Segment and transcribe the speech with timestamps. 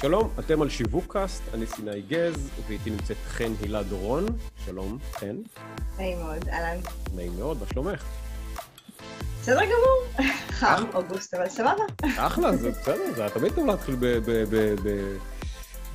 [0.00, 4.26] שלום, אתם על שיווק קאסט, אני סיני גז, ואיתי נמצאת חן הילה דורון.
[4.64, 5.36] שלום, חן.
[5.98, 6.80] נעים מאוד, אהלן.
[7.14, 8.04] נעים מאוד, מה שלומך?
[9.40, 10.28] בסדר גמור.
[10.50, 11.84] חם, אוגוסט, אבל סבבה.
[12.18, 13.96] אחלה, זה בסדר, זה תמיד טוב להתחיל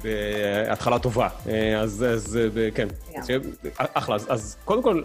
[0.03, 1.29] בהתחלה טובה.
[1.81, 2.39] אז, אז
[2.75, 2.87] כן,
[3.77, 4.15] אחלה.
[4.29, 5.03] אז קודם כל,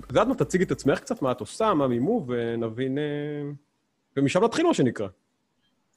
[0.00, 2.98] את יודעת מה, תציגי את עצמך קצת, מה את עושה, מה מימו, ונבין,
[4.16, 5.08] ומשם נתחיל, מה שנקרא.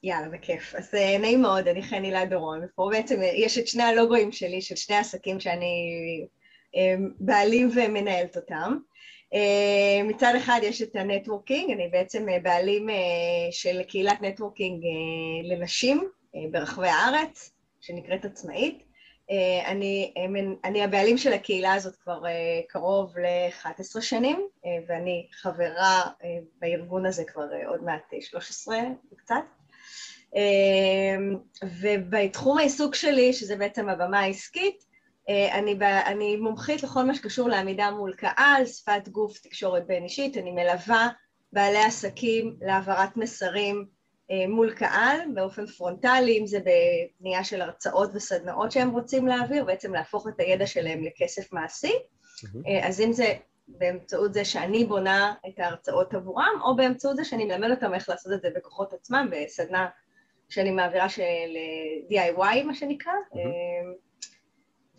[0.04, 0.76] יאללה, בכיף.
[0.76, 4.76] אז נעים מאוד, אני חן הילה דורון, ופה בעצם יש את שני הלוגוים שלי, של
[4.76, 6.26] שני עסקים שאני
[7.20, 8.78] בעלים ומנהלת אותם.
[10.04, 12.90] מצד אחד יש את ה networking, אני בעצם בעלים
[13.52, 14.84] של קהילת networking
[15.44, 16.10] לנשים
[16.52, 17.52] ברחבי הארץ,
[17.82, 18.84] שנקראת עצמאית.
[19.66, 20.14] אני,
[20.64, 22.22] אני הבעלים של הקהילה הזאת כבר
[22.68, 24.48] קרוב ל-11 שנים,
[24.88, 26.02] ואני חברה
[26.62, 28.78] בארגון הזה כבר עוד מעט 13
[29.14, 29.63] וקצת.
[31.82, 34.84] ובתחום העיסוק שלי, שזה בעצם הבמה העסקית,
[35.30, 40.52] אני, אני מומחית לכל מה שקשור לעמידה מול קהל, שפת גוף, תקשורת בין אישית, אני
[40.52, 41.10] מלווה
[41.54, 43.86] בעלי עסקים להעברת מסרים
[44.50, 50.28] מול קהל באופן פרונטלי, אם זה בבנייה של הרצאות וסדנאות שהם רוצים להעביר, בעצם להפוך
[50.28, 52.70] את הידע שלהם לכסף מעשי, mm-hmm.
[52.84, 53.34] אז אם זה
[53.68, 58.34] באמצעות זה שאני בונה את ההרצאות עבורם, או באמצעות זה שאני מלמד אותם איך לעשות
[58.34, 59.88] את זה בכוחות עצמם, בסדנה
[60.54, 61.22] שאני מעבירה של
[62.10, 64.04] DIY, מה שנקרא, mm-hmm.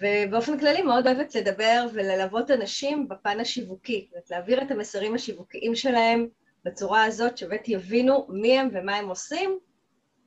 [0.01, 5.75] ובאופן כללי מאוד אוהבת לדבר וללוות אנשים בפן השיווקי, זאת אומרת להעביר את המסרים השיווקיים
[5.75, 6.27] שלהם
[6.65, 9.59] בצורה הזאת שבאמת יבינו מי הם ומה הם עושים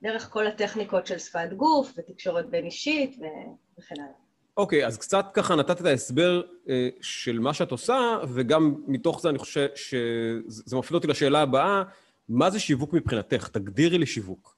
[0.02, 3.16] דרך כל הטכניקות של שפת גוף ותקשורת בין אישית
[3.78, 4.12] וכן הלאה.
[4.56, 6.70] אוקיי, okay, אז קצת ככה נתת את ההסבר uh,
[7.00, 11.82] של מה שאת עושה, וגם מתוך זה אני חושב שזה מפעיל אותי לשאלה הבאה,
[12.28, 13.48] מה זה שיווק מבחינתך?
[13.48, 14.57] תגדירי לי שיווק.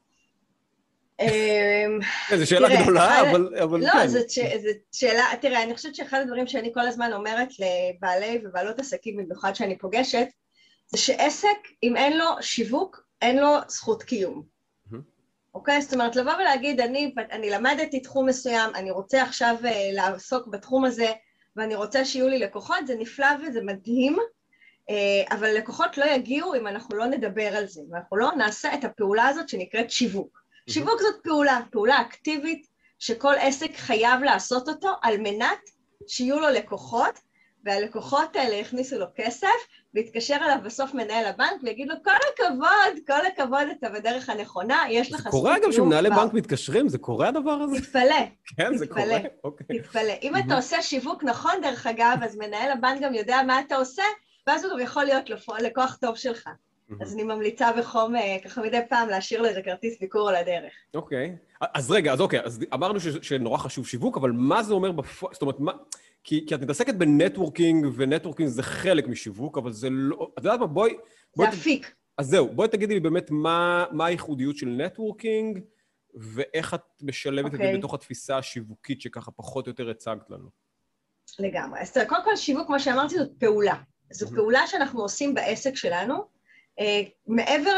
[1.20, 1.98] אמ,
[2.36, 3.20] זו שאלה גדולה,
[3.62, 4.08] אבל לא, כן.
[4.08, 4.30] זאת
[4.92, 9.78] שאלה, תראה, אני חושבת שאחד הדברים שאני כל הזמן אומרת לבעלי ובעלות עסקים, במיוחד שאני
[9.78, 10.27] פוגשת,
[10.86, 14.42] זה שעסק, אם אין לו שיווק, אין לו זכות קיום.
[15.55, 15.83] אוקיי?
[15.83, 19.56] זאת אומרת, לבוא ולהגיד, אני, אני למדתי תחום מסוים, אני רוצה עכשיו
[19.92, 21.12] לעסוק בתחום הזה,
[21.56, 24.16] ואני רוצה שיהיו לי לקוחות, זה נפלא וזה מדהים,
[25.30, 28.84] אבל לקוחות לא יגיעו אם אנחנו לא נדבר על זה, אם אנחנו לא נעשה את
[28.84, 30.39] הפעולה הזאת שנקראת שיווק.
[30.70, 32.67] שיווק זאת פעולה, פעולה אקטיבית
[32.98, 35.70] שכל עסק חייב לעשות אותו על מנת
[36.07, 37.19] שיהיו לו לקוחות,
[37.64, 39.48] והלקוחות האלה יכניסו לו כסף,
[39.95, 45.13] ויתקשר אליו בסוף מנהל הבנק ויגיד לו, כל הכבוד, כל הכבוד, אתה בדרך הנכונה, יש
[45.13, 45.33] לך זכות.
[45.33, 46.89] זה קורה גם שמנהלי בנק מתקשרים?
[46.89, 47.81] זה קורה הדבר הזה?
[47.81, 48.20] תתפלא.
[48.57, 49.19] כן, זה קורה?
[49.45, 49.79] אוקיי.
[49.79, 50.13] תתפלא.
[50.23, 54.02] אם אתה עושה שיווק נכון, דרך אגב, אז מנהל הבנק גם יודע מה אתה עושה,
[54.47, 56.48] ואז הוא גם יכול להיות לקוח טוב שלך.
[57.01, 58.14] אז אני ממליצה בחום,
[58.45, 60.73] ככה מדי פעם, להשאיר לו איזה כרטיס ביקור על הדרך.
[60.95, 61.36] אוקיי.
[61.61, 65.34] אז רגע, אז אוקיי, אז אמרנו שנורא חשוב שיווק, אבל מה זה אומר בפועל?
[65.34, 65.73] זאת אומרת, מה...
[66.24, 70.30] כי, כי את מתעסקת ב networking, ו networking זה חלק משיווק, אבל זה לא...
[70.39, 70.96] את יודעת מה, בואי...
[71.36, 71.86] זה אפיק.
[71.86, 71.90] ת...
[72.18, 75.61] אז זהו, בואי תגידי לי באמת מה, מה הייחודיות של נטוורקינג,
[76.14, 77.55] ואיך את משלבת okay.
[77.55, 77.78] את זה אוקיי.
[77.78, 80.48] בתוך התפיסה השיווקית שככה פחות או יותר הצגת לנו.
[81.39, 81.80] לגמרי.
[81.80, 83.74] אז קודם כל, שיווק, כמו שאמרתי, זאת פעולה.
[84.11, 86.24] זו פעולה שאנחנו עושים בעסק שלנו,
[87.27, 87.73] מעבר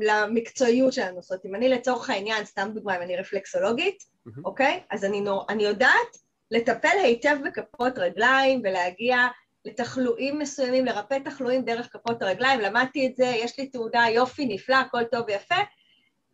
[0.00, 4.04] למקצועיות שלנו, זאת אומרת, אם אני לצורך העניין, סתם דוגמא, אם אני רפלקסולוגית,
[4.44, 4.80] אוקיי?
[4.90, 5.04] אז
[5.48, 6.16] אני יודעת
[6.50, 9.26] לטפל היטב בכפות רגליים ולהגיע
[9.64, 14.76] לתחלואים מסוימים, לרפא תחלואים דרך כפות הרגליים, למדתי את זה, יש לי תעודה, יופי, נפלא,
[14.76, 15.54] הכל טוב ויפה.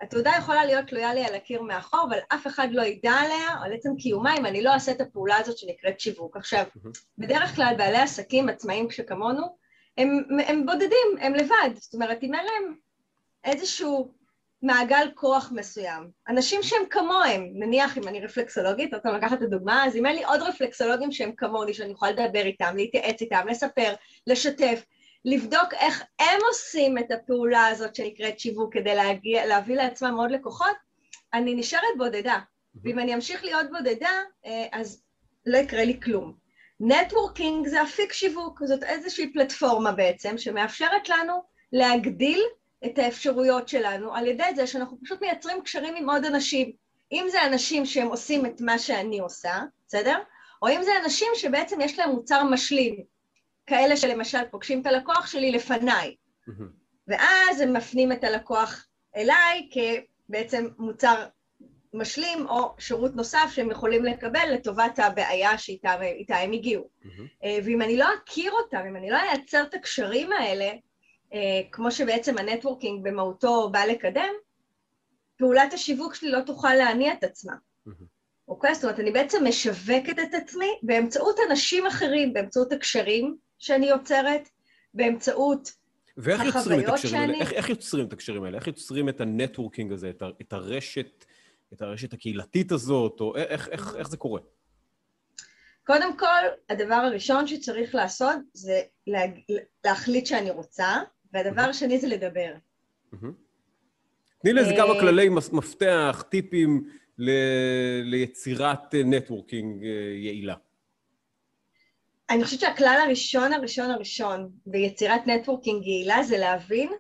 [0.01, 3.73] התעודה יכולה להיות תלויה לי על הקיר מאחור, אבל אף אחד לא ידע עליה, על
[3.73, 6.37] עצם קיומה, אם אני לא אעשה את הפעולה הזאת שנקראת שיווק.
[6.37, 6.65] עכשיו,
[7.19, 9.68] בדרך כלל בעלי עסקים עצמאים כשכמונו,
[9.99, 12.75] הם, הם בודדים, הם לבד, זאת אומרת, אם אין להם
[13.45, 14.13] איזשהו
[14.63, 19.87] מעגל כוח מסוים, אנשים שהם כמוהם, נניח אם אני רפלקסולוגית, עוד פעם לקחת את הדוגמה,
[19.87, 23.95] אז אם אין לי עוד רפלקסולוגים שהם כמוני, שאני יכולה לדבר איתם, להתייעץ איתם, לספר,
[24.27, 24.85] לשתף,
[25.25, 30.77] לבדוק איך הם עושים את הפעולה הזאת שנקראת שיווק כדי להגיע, להביא לעצמם עוד לקוחות,
[31.35, 32.39] אני נשארת בודדה.
[32.85, 35.03] ואם אני אמשיך להיות בודדה, אה, אז
[35.47, 36.48] לא יקרה לי כלום.
[36.81, 41.43] נטוורקינג זה אפיק שיווק, זאת איזושהי פלטפורמה בעצם שמאפשרת לנו
[41.73, 42.41] להגדיל
[42.85, 46.73] את האפשרויות שלנו על ידי זה שאנחנו פשוט מייצרים קשרים עם עוד אנשים.
[47.13, 49.55] אם זה אנשים שהם עושים את מה שאני עושה,
[49.87, 50.19] בסדר?
[50.63, 53.03] או אם זה אנשים שבעצם יש להם מוצר משלים,
[53.67, 56.15] כאלה שלמשל פוגשים את הלקוח שלי לפניי,
[57.09, 58.87] ואז הם מפנים את הלקוח
[59.17, 61.27] אליי כבעצם מוצר
[61.95, 66.89] משלים או שירות נוסף שהם יכולים לקבל לטובת הבעיה שאיתה הם הגיעו.
[67.03, 67.47] Mm-hmm.
[67.65, 70.71] ואם אני לא אכיר אותם, אם אני לא אייצר את הקשרים האלה,
[71.35, 74.35] אה, כמו שבעצם הנטוורקינג במהותו בא לקדם,
[75.39, 77.53] פעולת השיווק שלי לא תוכל להניע את עצמה.
[78.49, 78.75] אוקיי?
[78.75, 84.49] זאת אומרת, אני בעצם משווקת את עצמי באמצעות אנשים אחרים, באמצעות הקשרים שאני יוצרת,
[84.95, 85.73] באמצעות
[86.17, 87.35] ואיך יוצרים את הקשרים האלה?
[87.35, 88.59] איך, איך יוצרים את הקשרים האלה?
[88.59, 91.25] איך יוצרים את הנטוורקינג הזה, את, ה, את הרשת,
[91.73, 94.41] את הרשת הקהילתית הזאת, או איך, איך, איך זה קורה?
[95.87, 99.21] קודם כל, הדבר הראשון שצריך לעשות זה לה,
[99.85, 100.97] להחליט שאני רוצה,
[101.33, 102.55] והדבר השני זה לדבר.
[104.39, 107.31] תני לי איזה כמה אה, כללי מפתח, טיפים ל...
[108.03, 110.55] ליצירת networking אה, יעילה.
[112.31, 116.93] אני חושבת שהכלל הראשון, הראשון, הראשון ביצירת networking יעילה זה להבין,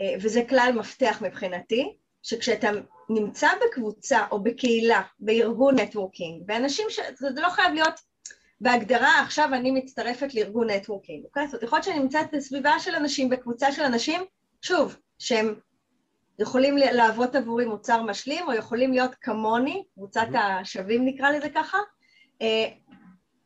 [0.00, 2.70] אה, וזה כלל מפתח מבחינתי, שכשאתה
[3.08, 7.00] נמצא בקבוצה או בקהילה, בארגון networking, ואנשים ש...
[7.18, 8.00] זה לא חייב להיות
[8.60, 11.46] בהגדרה, עכשיו אני מצטרפת לארגון networking, אוקיי?
[11.46, 14.20] זאת אומרת, יכול להיות שאני נמצאת בסביבה של אנשים, בקבוצה של אנשים,
[14.62, 15.54] שוב, שהם
[16.38, 21.78] יכולים להוות עבורי מוצר משלים, או יכולים להיות כמוני, קבוצת השווים נקרא לזה ככה.
[22.42, 22.68] אה,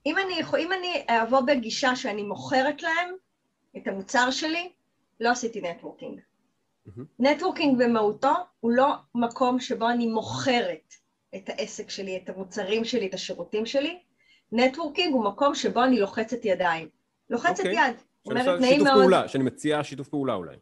[0.06, 3.14] אם אני, אם אני אבוא בגישה שאני מוכרת להם
[3.76, 4.72] את המוצר שלי,
[5.20, 6.20] לא עשיתי networking.
[7.18, 10.94] networking במהותו הוא לא מקום שבו אני מוכרת
[11.36, 13.98] את העסק שלי, את המוצרים שלי, את השירותים שלי.
[14.52, 16.88] networking הוא מקום שבו אני לוחצת ידיים.
[17.30, 17.68] לוחצת okay.
[17.68, 17.88] אוקיי.
[17.88, 17.96] יד.
[18.26, 19.00] אומרת נעים מאוד...
[19.00, 20.56] פעולה, שאני מציעה שיתוף פעולה אולי.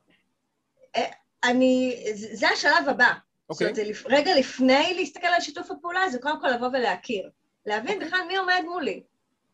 [0.96, 1.10] אה,
[1.44, 3.06] אני, זה השלב הבא.
[3.06, 3.54] Okay.
[3.54, 4.18] זאת אומרת, אוקיי.
[4.18, 7.30] רגע לפני להסתכל על שיתוף הפעולה, זה קודם כל לבוא ולהכיר.
[7.66, 7.94] להבין okay.
[7.94, 8.08] אוקיי.
[8.08, 9.02] בכלל מי עומד מולי.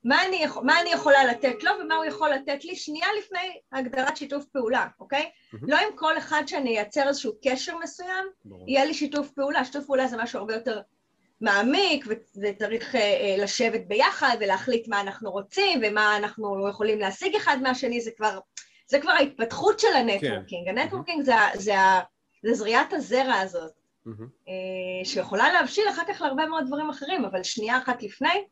[0.04, 4.16] מה אני, מה אני יכולה לתת לו ומה הוא יכול לתת לי שנייה לפני הגדרת
[4.16, 5.22] שיתוף פעולה, אוקיי?
[5.22, 5.58] Mm-hmm.
[5.62, 8.64] לא עם כל אחד שאני אייצר איזשהו קשר מסוים, ברור.
[8.68, 9.64] יהיה לי שיתוף פעולה.
[9.64, 10.80] שיתוף פעולה זה משהו הרבה יותר
[11.40, 12.06] מעמיק,
[12.42, 18.00] וצריך אה, אה, לשבת ביחד ולהחליט מה אנחנו רוצים ומה אנחנו יכולים להשיג אחד מהשני,
[18.00, 18.38] זה כבר,
[18.86, 20.70] זה כבר ההתפתחות של ה networking.
[20.70, 20.78] כן.
[20.78, 21.24] ה networking מממ-הממ.
[21.24, 21.72] זה, זה,
[22.42, 23.72] זה זריעת הזרע הזאת,
[24.06, 24.10] מממ-הממ.
[24.10, 28.44] אה, שיכולה להבשיל אחר כך להרבה מאוד דברים אחרים, אבל שנייה אחת לפני,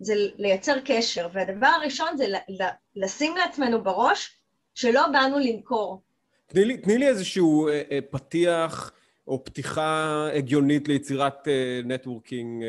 [0.00, 2.26] זה לייצר קשר, והדבר הראשון זה
[2.96, 4.40] לשים לעצמנו בראש
[4.74, 6.02] שלא באנו למכור.
[6.46, 8.92] תני לי, תני לי איזשהו אה, אה, פתיח
[9.28, 12.68] או פתיחה הגיונית ליצירת אה, networking אה,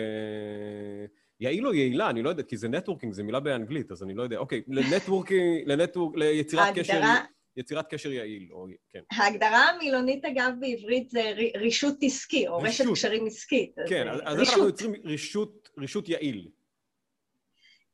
[1.40, 4.24] יעיל או יעילה, אני לא יודע, כי זה networking, זו מילה באנגלית, אז אני לא
[4.24, 4.38] יודע.
[4.38, 6.84] אוקיי, ל networking, ל network, ליצירת ההגדרה...
[6.84, 7.26] קשר...
[7.58, 9.00] יצירת קשר יעיל, או כן.
[9.12, 12.88] ההגדרה המילונית, אגב, בעברית זה רישות עסקי, או רישות.
[12.88, 13.76] רשת קשרים עסקית.
[13.88, 16.48] כן, אז, אז איך אנחנו יוצרים רישות, רישות יעיל?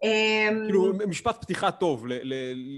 [0.03, 2.05] אמ, כאילו, משפט פתיחה טוב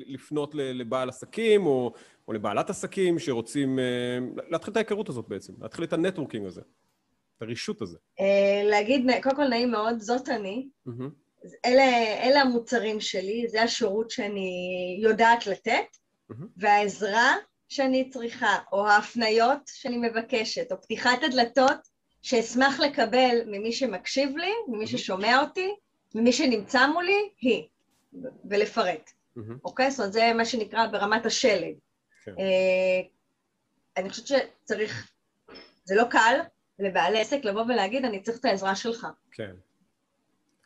[0.06, 1.94] לפנות לבעל עסקים או,
[2.28, 4.18] או לבעלת עסקים שרוצים אה,
[4.50, 6.62] להתחיל את ההיכרות הזאת בעצם, להתחיל את הנטוורקינג הזה,
[7.38, 7.98] את הרישות הזה.
[8.20, 10.68] אה, להגיד, קודם כל נעים מאוד, זאת אני.
[11.66, 11.84] אלה,
[12.24, 15.98] אלה המוצרים שלי, זה השירות שאני יודעת לתת,
[16.58, 17.36] והעזרה
[17.70, 21.78] שאני צריכה, או ההפניות שאני מבקשת, או פתיחת הדלתות
[22.22, 25.70] שאשמח לקבל ממי שמקשיב לי, ממי ששומע אותי,
[26.16, 27.64] ומי שנמצא מולי, היא,
[28.50, 29.12] ולפרט.
[29.64, 29.92] אוקיי?
[29.92, 31.76] זאת אומרת, זה מה שנקרא ברמת השלד.
[32.26, 32.32] כן.
[32.40, 33.02] אה,
[33.98, 35.12] אני חושבת שצריך,
[35.84, 36.40] זה לא קל
[36.80, 39.08] לבעלי עסק לבוא ולהגיד, אני צריך את העזרה שלך.
[39.32, 39.52] כן.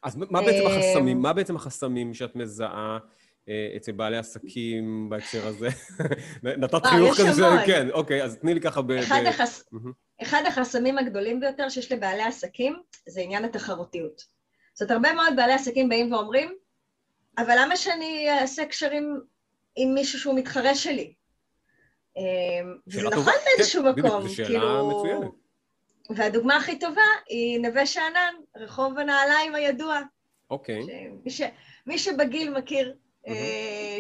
[0.03, 1.21] אז מה בעצם אה, החסמים?
[1.21, 2.97] מה בעצם החסמים שאת מזהה
[3.49, 5.67] אה, אצל בעלי עסקים בהקשר הזה?
[6.43, 8.91] נתת חיוך כזה, כן, אוקיי, אז תני לי ככה ב...
[10.21, 14.25] אחד החסמים הגדולים ביותר שיש לבעלי עסקים זה עניין התחרותיות.
[14.73, 16.53] זאת הרבה מאוד בעלי עסקים באים ואומרים,
[17.37, 19.21] אבל למה שאני אעשה קשרים
[19.75, 21.13] עם מישהו שהוא מתחרה שלי?
[22.17, 22.23] אמ,
[22.87, 24.89] וזה נכון באיזשהו כן, מקום, זו שאלה כאילו...
[24.89, 25.31] מצוינת.
[26.09, 29.99] והדוגמה הכי טובה היא נווה שאנן, רחוב הנעליים הידוע.
[30.49, 30.79] אוקיי.
[31.85, 32.95] מי שבגיל מכיר,
[33.27, 33.31] mm-hmm.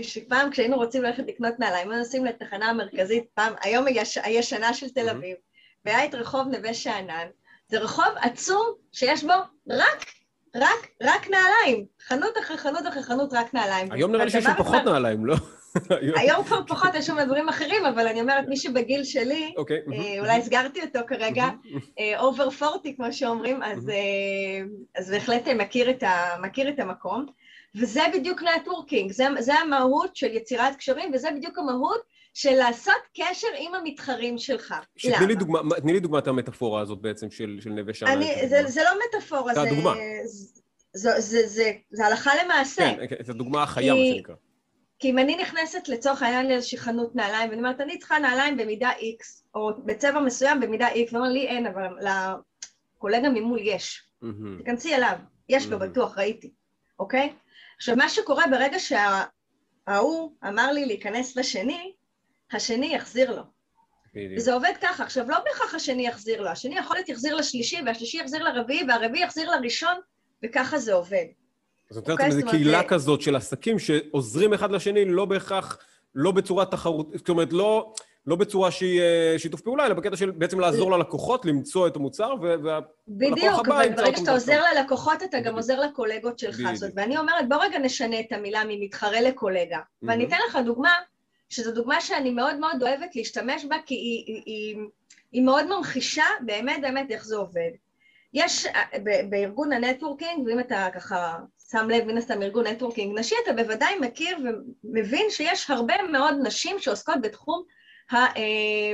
[0.01, 3.85] שפעם כשהיינו רוצים ללכת לקנות נעליים, היינו נוסעים לתחנה המרכזית, פעם, היום
[4.23, 5.35] הישנה של תל אביב.
[5.85, 7.27] והיה את רחוב נווה שאנן,
[7.67, 9.33] זה רחוב עצום שיש בו
[9.69, 10.05] רק
[10.55, 11.85] רק, רק נעליים.
[12.07, 13.91] חנות אחרי חנות אחרי חנות, רק נעליים.
[13.91, 15.35] היום נראה לי שיש שם פחות נעליים, לא?
[16.15, 20.19] היום כבר פחות, יש שם דברים אחרים, אבל אני אומרת, מי שבגיל שלי, אוקיי, אה,
[20.19, 21.45] אולי הסגרתי אותו כרגע,
[22.17, 22.49] over
[22.85, 25.47] אה, כמו שאומרים, אז אה, בהחלט
[26.39, 27.25] מכיר את המקום.
[27.75, 32.01] וזה בדיוק networking, זה המהות של יצירת קשרים, וזה בדיוק המהות
[32.33, 34.75] של לעשות קשר עם המתחרים שלך.
[35.03, 35.25] למה?
[35.25, 38.21] לי דוגמה, תני לי דוגמה את המטאפורה הזאת בעצם של, של נווה שאנן.
[38.49, 39.61] זה, זה לא מטאפורה, זה...
[39.61, 39.93] זה הדוגמה.
[40.25, 40.61] זה,
[40.93, 42.83] זה, זה, זה, זה הלכה למעשה.
[43.09, 44.35] כן, את הדוגמה החיה, מה שנקרא.
[44.99, 48.91] כי אם אני נכנסת לצורך העניין לאיזושהי חנות נעליים, ואני אומרת, אני צריכה נעליים במידה
[48.91, 51.83] X, או בצבע מסוים במידה X, ואומר לי אין, אבל
[52.97, 54.03] לקולגה ממול יש.
[54.57, 55.17] תיכנסי אליו,
[55.49, 56.51] יש לו בטוח, ראיתי,
[56.99, 57.33] אוקיי?
[57.77, 61.93] עכשיו, מה שקורה ברגע שההוא אמר לי להיכנס לשני,
[62.53, 63.43] השני יחזיר לו.
[64.15, 64.33] בדיוק.
[64.37, 65.03] וזה עובד ככה.
[65.03, 69.23] עכשיו, לא בהכרח השני יחזיר לו, השני יכול להיות יחזיר לשלישי, והשלישי יחזיר לרביעי, והרביעי
[69.23, 69.95] יחזיר לראשון,
[70.43, 71.25] וככה זה עובד.
[71.91, 72.87] אז את אומרת, okay, איזו קהילה זה...
[72.87, 75.77] כזאת של עסקים שעוזרים אחד לשני, לא בהכרח,
[76.15, 77.93] לא בצורה תחרותית, זאת אומרת, לא...
[78.27, 82.33] לא בצורה שהיא אה, שיתוף פעולה, אלא בקטע של בעצם לעזור ללקוחות למצוא את המוצר,
[82.41, 82.83] והלקוח הבא
[83.25, 83.63] ימצא אותו.
[83.63, 86.61] בדיוק, ברגע שאתה עוזר ללקוחות, אתה גם עוזר לקולגות שלך.
[86.73, 89.79] זאת ואני אומרת, בוא רגע נשנה את המילה ממתחרה לקולגה.
[90.03, 90.93] ואני אתן לך דוגמה,
[91.53, 94.77] שזו דוגמה שאני מאוד מאוד אוהבת להשתמש בה, כי היא, היא, היא,
[95.31, 97.71] היא מאוד ממחישה באמת באמת איך זה עובד.
[98.33, 98.81] יש אה,
[99.29, 101.37] בארגון ה networking, ואם אתה ככה
[101.71, 104.37] שם לב, מן הסתם ארגון networking נשי, אתה בוודאי מכיר
[104.83, 107.63] ומבין שיש הרבה מאוד נשים שעוסקות בתחום
[108.13, 108.93] אה,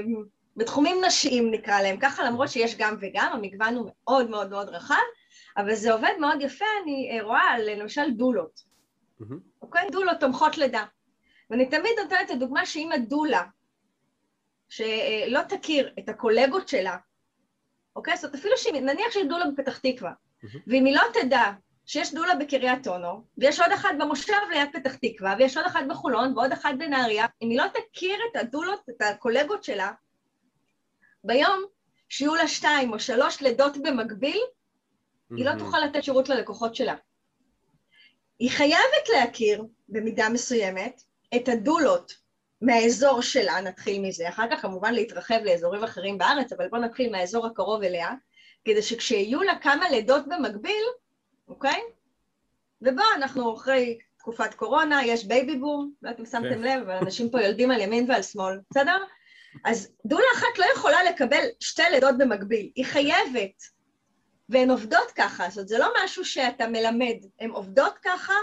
[0.58, 4.96] בתחומים נשיים נקרא להם ככה, למרות שיש גם וגם, המגוון הוא מאוד מאוד מאוד רחב,
[5.58, 8.60] אבל זה עובד מאוד יפה, אני אה, רואה למשל דולות,
[9.62, 9.88] אוקיי?
[9.92, 10.86] דולות תומכות לידה.
[11.50, 13.44] ואני תמיד נותנת את הדוגמה שאם הדולה,
[14.70, 16.98] שלא תכיר את הקולגות שלה,
[17.96, 18.15] אוקיי?
[18.18, 20.12] זאת אומרת, אפילו שנניח שיש דולה בפתח תקווה,
[20.68, 21.51] ואם היא לא תדע
[21.86, 26.38] שיש דולה בקריית אונו, ויש עוד אחת במושב ליד פתח תקווה, ויש עוד אחת בחולון
[26.38, 29.91] ועוד אחת בנהריה, אם היא לא תכיר את הדולות, את הקולגות שלה,
[31.24, 31.65] ביום
[32.10, 34.41] שיהיו לה שתיים או שלוש לידות במקביל.
[35.38, 36.96] היא לא תוכל לתת שירות ללקוחות שלה.
[38.39, 41.01] היא חייבת להכיר, במידה מסוימת,
[41.36, 42.13] את הדולות
[42.62, 47.45] מהאזור שלה, נתחיל מזה, אחר כך כמובן להתרחב לאזורים אחרים בארץ, אבל בואו נתחיל מהאזור
[47.45, 48.09] הקרוב אליה,
[48.65, 50.83] כדי שכשיהיו לה כמה לידות במקביל,
[51.48, 51.81] אוקיי?
[52.81, 56.62] ובואו, אנחנו אחרי תקופת קורונה, יש baby boom, לא יודעת אם שמתם כן.
[56.62, 58.98] לב, אבל אנשים פה יולדים על ימין ועל שמאל, בסדר?
[59.65, 63.63] אז דולה אחת לא יכולה לקבל שתי לידות במקביל, היא חייבת,
[64.50, 68.33] והן עובדות ככה, זאת אומרת, זה לא משהו שאתה מלמד, הן עובדות ככה,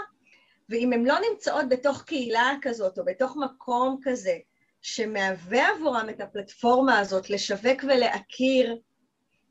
[0.69, 4.37] ואם הן לא נמצאות בתוך קהילה כזאת, או בתוך מקום כזה,
[4.81, 8.77] שמהווה עבורם את הפלטפורמה הזאת לשווק ולהכיר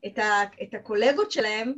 [0.05, 1.73] את, ה, את הקולגות שלהם,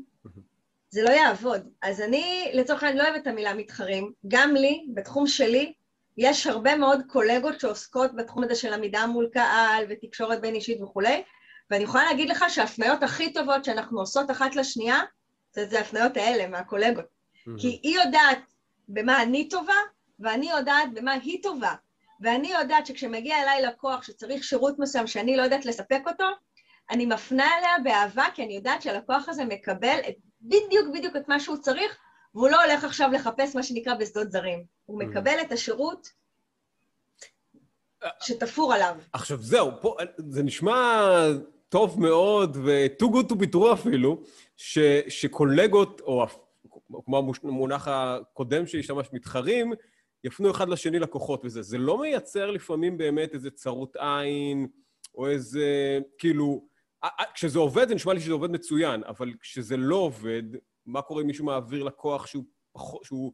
[0.89, 1.69] זה לא יעבוד.
[1.81, 4.11] אז אני לצורך העניין לא אוהבת את המילה מתחרים.
[4.27, 5.73] גם לי, בתחום שלי,
[6.17, 11.23] יש הרבה מאוד קולגות שעוסקות בתחום הזה של עמידה מול קהל ותקשורת בין אישית וכולי,
[11.71, 14.99] ואני יכולה להגיד לך שההפניות הכי טובות שאנחנו עושות אחת לשנייה,
[15.53, 17.05] זה, זה ההפניות האלה מהקולגות.
[17.05, 17.51] Mm-hmm.
[17.61, 18.39] כי היא יודעת
[18.89, 19.73] במה אני טובה,
[20.19, 21.73] ואני יודעת במה היא טובה.
[22.21, 26.25] ואני יודעת שכשמגיע אליי לקוח שצריך שירות מסוים שאני לא יודעת לספק אותו,
[26.91, 31.39] אני מפנה אליה באהבה, כי אני יודעת שהלקוח הזה מקבל את בדיוק בדיוק את מה
[31.39, 31.97] שהוא צריך,
[32.35, 34.63] והוא לא הולך עכשיו לחפש מה שנקרא בשדות זרים.
[34.85, 35.05] הוא mm.
[35.05, 36.09] מקבל את השירות
[38.19, 38.95] שתפור עליו.
[39.13, 41.01] עכשיו זהו, פה זה נשמע
[41.69, 44.21] טוב מאוד, ו-too good to be true אפילו,
[44.57, 46.23] ש, שקולגות, או
[47.05, 49.73] כמו המונח הקודם שהשתמש, מתחרים,
[50.23, 51.61] יפנו אחד לשני לקוחות וזה.
[51.61, 54.67] זה לא מייצר לפעמים באמת איזה צרות עין,
[55.15, 56.67] או איזה, כאילו,
[57.33, 60.43] כשזה עובד, זה נשמע לי שזה עובד מצוין, אבל כשזה לא עובד,
[60.85, 63.33] מה קורה אם מישהו מעביר לקוח שהוא פחות, שהוא,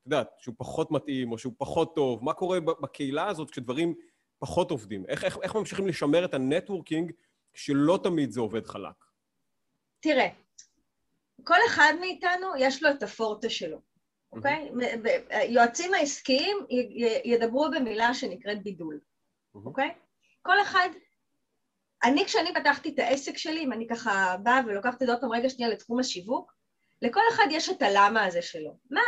[0.00, 2.24] את יודעת, שהוא פחות מתאים, או שהוא פחות טוב?
[2.24, 3.94] מה קורה בקהילה הזאת כשדברים
[4.38, 5.04] פחות עובדים?
[5.08, 7.12] איך, איך, איך ממשיכים לשמר את הנטוורקינג
[7.52, 9.04] כשלא תמיד זה עובד חלק?
[10.00, 10.28] תראה,
[11.44, 13.78] כל אחד מאיתנו יש לו את הפורטה שלו,
[14.32, 14.70] אוקיי?
[14.70, 15.34] Mm-hmm.
[15.48, 16.56] יועצים העסקיים
[17.24, 19.00] ידברו במילה שנקראת בידול,
[19.54, 19.94] אוקיי?
[20.42, 20.88] כל אחד
[22.04, 25.32] אני, כשאני פתחתי את העסק שלי, אם אני ככה באה ולוקחת את זה עוד פעם
[25.32, 26.52] רגע שנייה לתחום השיווק,
[27.02, 28.76] לכל אחד יש את הלמה הזה שלו.
[28.90, 29.00] מה,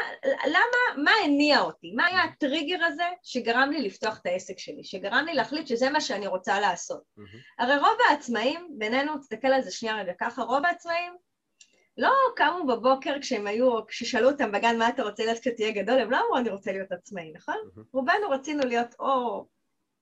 [0.47, 1.93] למה, מה הניע אותי?
[1.93, 4.85] מה היה הטריגר הזה שגרם לי לפתוח את העסק שלי?
[4.85, 7.03] שגרם לי להחליט שזה מה שאני רוצה לעשות.
[7.19, 7.63] Mm-hmm.
[7.63, 11.13] הרי רוב העצמאים, בינינו, תסתכל על זה שנייה רגע ככה, רוב העצמאים
[11.99, 16.11] לא קמו בבוקר כשהם היו, כששאלו אותם בגן מה אתה רוצה להיות כשתהיה גדול, הם
[16.11, 17.55] לא אמרו אני רוצה להיות עצמאי, נכון?
[17.55, 17.81] Mm-hmm.
[17.93, 19.47] רובנו רצינו להיות או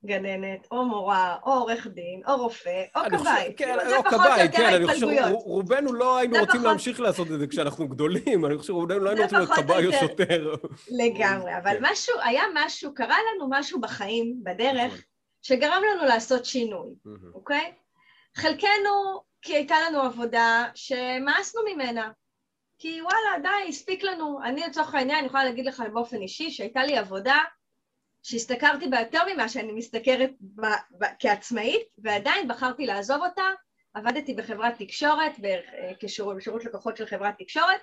[0.07, 3.55] גננת, או מורה, או עורך דין, או רופא, או כבאי.
[3.57, 7.89] כן, או כבאי, כן, אני חושב, רובנו לא היינו רוצים להמשיך לעשות את זה כשאנחנו
[7.89, 10.55] גדולים, אני חושב רובנו לא היינו רוצים להיות כבאי או שוטר.
[10.91, 11.79] לגמרי, אבל כן.
[11.83, 14.99] משהו, היה משהו, קרה לנו משהו בחיים, בדרך, נכון.
[15.43, 16.91] שגרם לנו לעשות שינוי,
[17.35, 17.73] אוקיי?
[18.37, 22.11] חלקנו, כי הייתה לנו עבודה שמאסנו ממנה.
[22.79, 24.43] כי וואלה, די, הספיק לנו.
[24.45, 27.39] אני לצורך העניין, אני יכולה להגיד לך באופן אישי, שהייתה לי עבודה
[28.23, 30.67] שהשתכרתי בה יותר ממה שאני משתכרת ב,
[30.99, 33.43] ב, כעצמאית, ועדיין בחרתי לעזוב אותה,
[33.95, 35.33] עבדתי בחברת תקשורת,
[36.03, 37.81] בשירות, בשירות לקוחות של חברת תקשורת,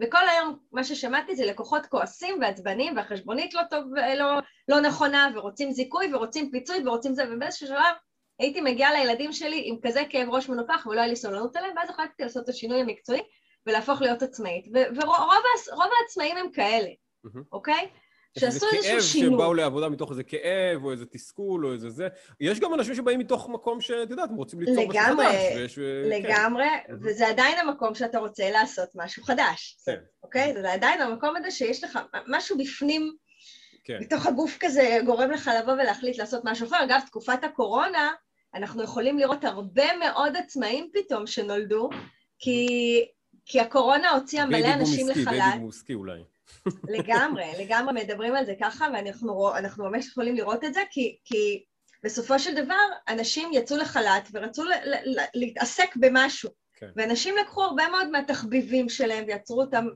[0.00, 3.84] וכל היום מה ששמעתי זה לקוחות כועסים ועצבנים והחשבונית לא, טוב,
[4.18, 7.94] לא, לא נכונה ורוצים זיכוי ורוצים פיצוי ורוצים זה ובאיזשהו שלב
[8.42, 11.90] הייתי מגיעה לילדים שלי עם כזה כאב ראש מנופח ולא היה לי סולנות עליהם ואז
[11.90, 13.20] החלטתי לעשות את השינוי המקצועי
[13.66, 16.88] ולהפוך להיות עצמאית ורוב העצמאים הם כאלה.
[17.52, 17.88] אוקיי?
[18.38, 19.30] שעשו איזשהו שינוי.
[19.30, 22.08] כאב שבאו לעבודה מתוך איזה כאב, או איזה תסכול, או איזה זה.
[22.40, 25.56] יש גם אנשים שבאים מתוך מקום שאת יודעת, הם רוצים ליצור משהו חדש.
[25.56, 25.82] ויש, כן.
[26.08, 26.94] לגמרי, כן.
[27.02, 29.78] וזה עדיין המקום שאתה רוצה לעשות משהו חדש.
[29.86, 29.96] כן.
[30.22, 30.54] אוקיי?
[30.62, 33.12] זה עדיין המקום הזה שיש לך משהו בפנים,
[33.84, 33.98] כן.
[34.00, 36.84] מתוך הגוף כזה, גורם לך לבוא ולהחליט לעשות משהו אחר.
[36.84, 38.10] אגב, תקופת הקורונה,
[38.54, 41.90] אנחנו יכולים לראות הרבה מאוד עצמאים פתאום שנולדו,
[42.38, 42.66] כי,
[43.46, 45.28] כי הקורונה הוציאה מלא אנשים לחל"ת.
[45.28, 46.20] בייבי בום עסקי אולי.
[46.98, 51.64] לגמרי, לגמרי מדברים על זה ככה, ואנחנו ממש יכולים לראות את זה, כי, כי
[52.04, 56.50] בסופו של דבר אנשים יצאו לחל"ת ורצו ל, ל, ל, להתעסק במשהו.
[56.74, 56.90] כן.
[56.96, 59.86] ואנשים לקחו הרבה מאוד מהתחביבים שלהם ויצרו אותם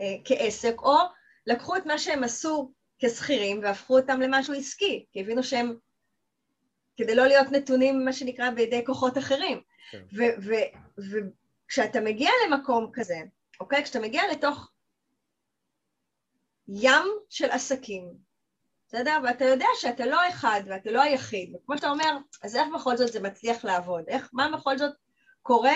[0.00, 0.96] אה, כעסק, או
[1.46, 5.74] לקחו את מה שהם עשו כשכירים והפכו אותם למשהו עסקי, כי הבינו שהם,
[6.96, 9.60] כדי לא להיות נתונים, מה שנקרא, בידי כוחות אחרים.
[9.90, 10.02] כן.
[11.66, 13.16] וכשאתה מגיע למקום כזה,
[13.60, 13.84] אוקיי?
[13.84, 14.70] כשאתה מגיע לתוך
[16.68, 18.12] ים של עסקים,
[18.86, 19.18] בסדר?
[19.24, 23.12] ואתה יודע שאתה לא אחד ואתה לא היחיד, וכמו שאתה אומר, אז איך בכל זאת
[23.12, 24.04] זה מצליח לעבוד?
[24.08, 24.92] איך, מה בכל זאת
[25.42, 25.74] קורה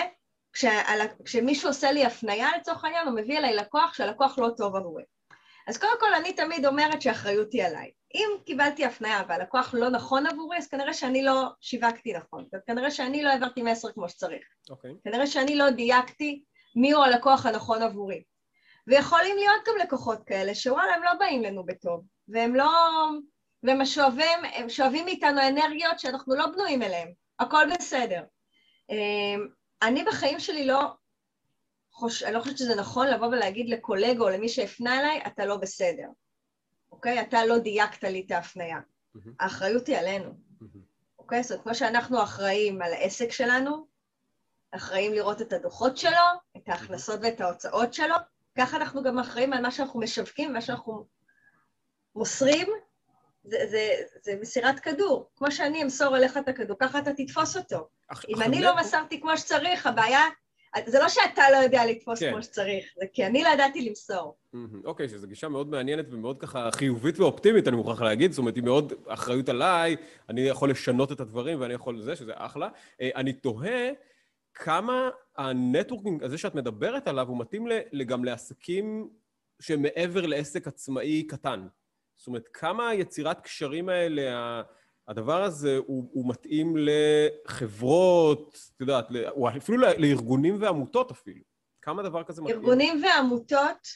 [0.53, 5.03] כשעל, כשמישהו עושה לי הפנייה לצורך העניין, הוא מביא אליי לקוח שהלקוח לא טוב עבורי.
[5.67, 7.91] אז קודם כל אני תמיד אומרת שהאחריות היא עליי.
[8.15, 13.23] אם קיבלתי הפנייה והלקוח לא נכון עבורי, אז כנראה שאני לא שיווקתי נכון, כנראה שאני
[13.23, 14.41] לא העברתי מסר כמו שצריך.
[14.41, 14.71] Okay.
[14.71, 14.91] אוקיי.
[15.03, 16.43] כנראה שאני לא דייקתי
[16.75, 18.23] מיהו הלקוח הנכון עבורי.
[18.87, 22.69] ויכולים להיות גם לקוחות כאלה שוואלה הם לא באים לנו בטוב, והם לא...
[23.63, 28.23] והם שואבים, הם שואבים מאיתנו אנרגיות שאנחנו לא בנויים אליהם, הכל בסדר.
[28.89, 29.47] אמ,
[29.81, 30.81] אני בחיים שלי לא,
[31.97, 32.23] חוש...
[32.23, 36.07] אני לא חושבת שזה נכון לבוא ולהגיד לקולגה או למי שהפנה אליי, אתה לא בסדר,
[36.91, 37.21] אוקיי?
[37.21, 38.77] אתה לא דייקת לי את ההפניה.
[38.77, 39.29] Mm-hmm.
[39.39, 40.77] האחריות היא עלינו, mm-hmm.
[41.19, 41.43] אוקיי?
[41.43, 43.87] זאת אומרת, כמו שאנחנו אחראים על העסק שלנו,
[44.71, 46.25] אחראים לראות את הדוחות שלו,
[46.57, 48.15] את ההכנסות ואת ההוצאות שלו,
[48.57, 51.05] ככה אנחנו גם אחראים על מה שאנחנו משווקים, מה שאנחנו
[52.15, 52.67] מוסרים,
[53.43, 53.89] זה, זה,
[54.21, 55.29] זה מסירת כדור.
[55.35, 57.87] כמו שאני אמסור אליך את הכדור, ככה אתה תתפוס אותו.
[58.07, 60.21] אך, אם אני לא מסרתי כמו שצריך, הבעיה...
[60.85, 62.31] זה לא שאתה לא יודע לתפוס כן.
[62.31, 64.37] כמו שצריך, זה כי אני לא ידעתי למסור.
[64.83, 68.31] אוקיי, okay, שזו גישה מאוד מעניינת ומאוד ככה חיובית ואופטימית, אני מוכרח להגיד.
[68.31, 69.95] זאת אומרת, היא מאוד אחריות עליי,
[70.29, 72.69] אני יכול לשנות את הדברים ואני יכול זה, שזה אחלה.
[73.01, 73.89] אה, אני תוהה
[74.53, 77.67] כמה הנטוורקינג הזה שאת מדברת עליו, הוא מתאים
[78.05, 79.09] גם לעסקים
[79.59, 81.67] שמעבר לעסק עצמאי קטן.
[82.17, 84.61] זאת אומרת, כמה יצירת קשרים האלה,
[85.07, 91.41] הדבר הזה הוא, הוא מתאים לחברות, את יודעת, או אפילו לארגונים ועמותות אפילו.
[91.81, 92.57] כמה דבר כזה מתאים?
[92.57, 93.87] ארגונים ועמותות,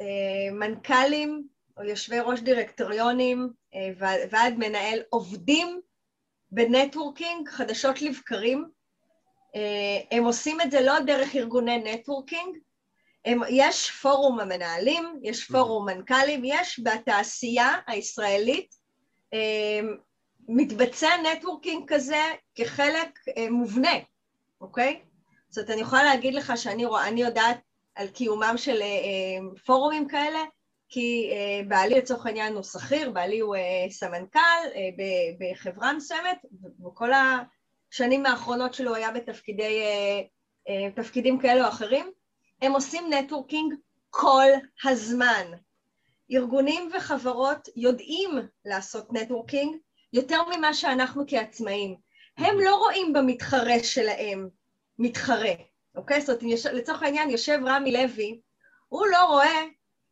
[0.00, 3.90] אה, מנכ"לים או יושבי ראש דירקטוריונים, אה,
[4.30, 5.80] ועד מנהל, עובדים
[6.50, 8.68] בנטוורקינג חדשות לבקרים.
[9.54, 12.58] אה, הם עושים את זה לא דרך ארגוני נטוורקינג,
[13.24, 18.74] הם, יש פורום המנהלים, יש פורום מנכ"לים, יש בתעשייה הישראלית
[20.48, 22.22] מתבצע נטוורקינג כזה
[22.54, 23.92] כחלק אה, מובנה,
[24.60, 25.00] אוקיי?
[25.48, 27.60] זאת אומרת, אני יכולה להגיד לך שאני רואה, אני יודעת
[27.94, 28.80] על קיומם של
[29.66, 30.38] פורומים כאלה,
[30.88, 31.30] כי
[31.68, 33.56] בעלי לצורך העניין הוא שכיר, בעלי הוא
[33.90, 34.40] סמנכ"ל
[35.38, 36.38] בחברה מסוימת,
[36.86, 37.10] וכל.
[37.94, 40.20] השנים האחרונות שלו היה בתפקידי, אה,
[40.68, 42.10] אה, תפקידים כאלה או אחרים,
[42.62, 43.74] הם עושים נטוורקינג
[44.10, 44.46] כל
[44.84, 45.46] הזמן.
[46.32, 48.30] ארגונים וחברות יודעים
[48.64, 49.76] לעשות נטוורקינג
[50.14, 51.96] יותר ממה שאנחנו כעצמאים.
[52.36, 54.48] הם לא רואים במתחרה שלהם
[54.98, 55.52] מתחרה,
[55.96, 56.20] אוקיי?
[56.20, 58.40] זאת אומרת, לצורך העניין יושב רמי לוי,
[58.88, 59.62] הוא לא רואה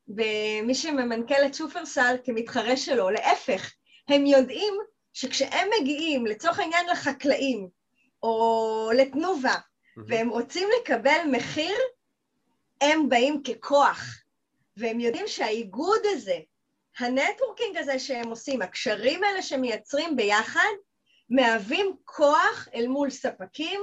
[0.08, 3.72] במי שממנכ"ל את שופרסל כמתחרה שלו, להפך,
[4.08, 4.74] הם יודעים
[5.12, 7.68] שכשהם מגיעים, לצורך העניין לחקלאים,
[8.22, 10.00] או לתנובה, mm-hmm.
[10.08, 11.76] והם רוצים לקבל מחיר,
[12.80, 14.22] הם באים ככוח.
[14.76, 16.38] והם יודעים שהאיגוד הזה,
[16.98, 20.70] הנטוורקינג הזה שהם עושים, הקשרים האלה שמייצרים ביחד,
[21.30, 23.80] מהווים כוח אל מול ספקים,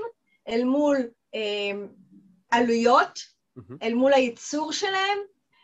[0.47, 0.97] אל מול
[1.35, 1.85] אה,
[2.51, 3.73] עלויות, mm-hmm.
[3.83, 5.17] אל מול הייצור שלהם,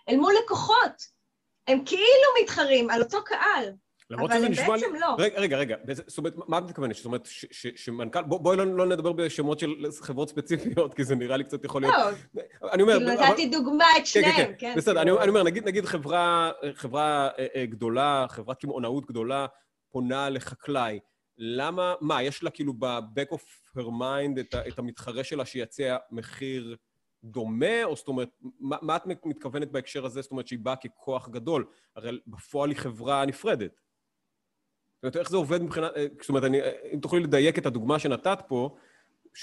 [0.10, 1.16] אל מול לקוחות.
[1.68, 3.74] הם כאילו מתחרים על אותו קהל,
[4.10, 4.72] למרות שזה נשמע לי...
[4.72, 5.16] אבל בעצם לא.
[5.18, 5.76] רגע, רגע, רגע.
[6.08, 6.96] זאת אומרת, מה את מתכוונת?
[6.96, 8.22] זאת אומרת, שמנכ"ל...
[8.24, 11.96] בואי לא, לא נדבר בשמות של חברות ספציפיות, כי זה נראה לי קצת יכול להיות...
[11.96, 12.98] לא, אני אומר...
[12.98, 14.46] כאילו נתתי דוגמה את שניהם, כן.
[14.46, 14.74] כן, כן.
[14.78, 19.46] בסדר, אני אומר, נגיד חברה אה, אה, גדולה, חברת קמעונאות גדולה,
[19.90, 21.00] פונה לחקלאי.
[21.38, 26.76] למה, מה, יש לה כאילו ב-back of her mind את המתחרה שלה שיציע מחיר
[27.24, 30.22] דומה, או זאת אומרת, מה, מה את מתכוונת בהקשר הזה?
[30.22, 31.66] זאת אומרת שהיא באה ככוח גדול,
[31.96, 33.85] הרי בפועל היא חברה נפרדת.
[34.96, 35.92] זאת אומרת, איך זה עובד מבחינת...
[35.98, 38.76] אה, זאת אומרת, אני, אה, אם תוכלי לדייק את הדוגמה שנתת פה,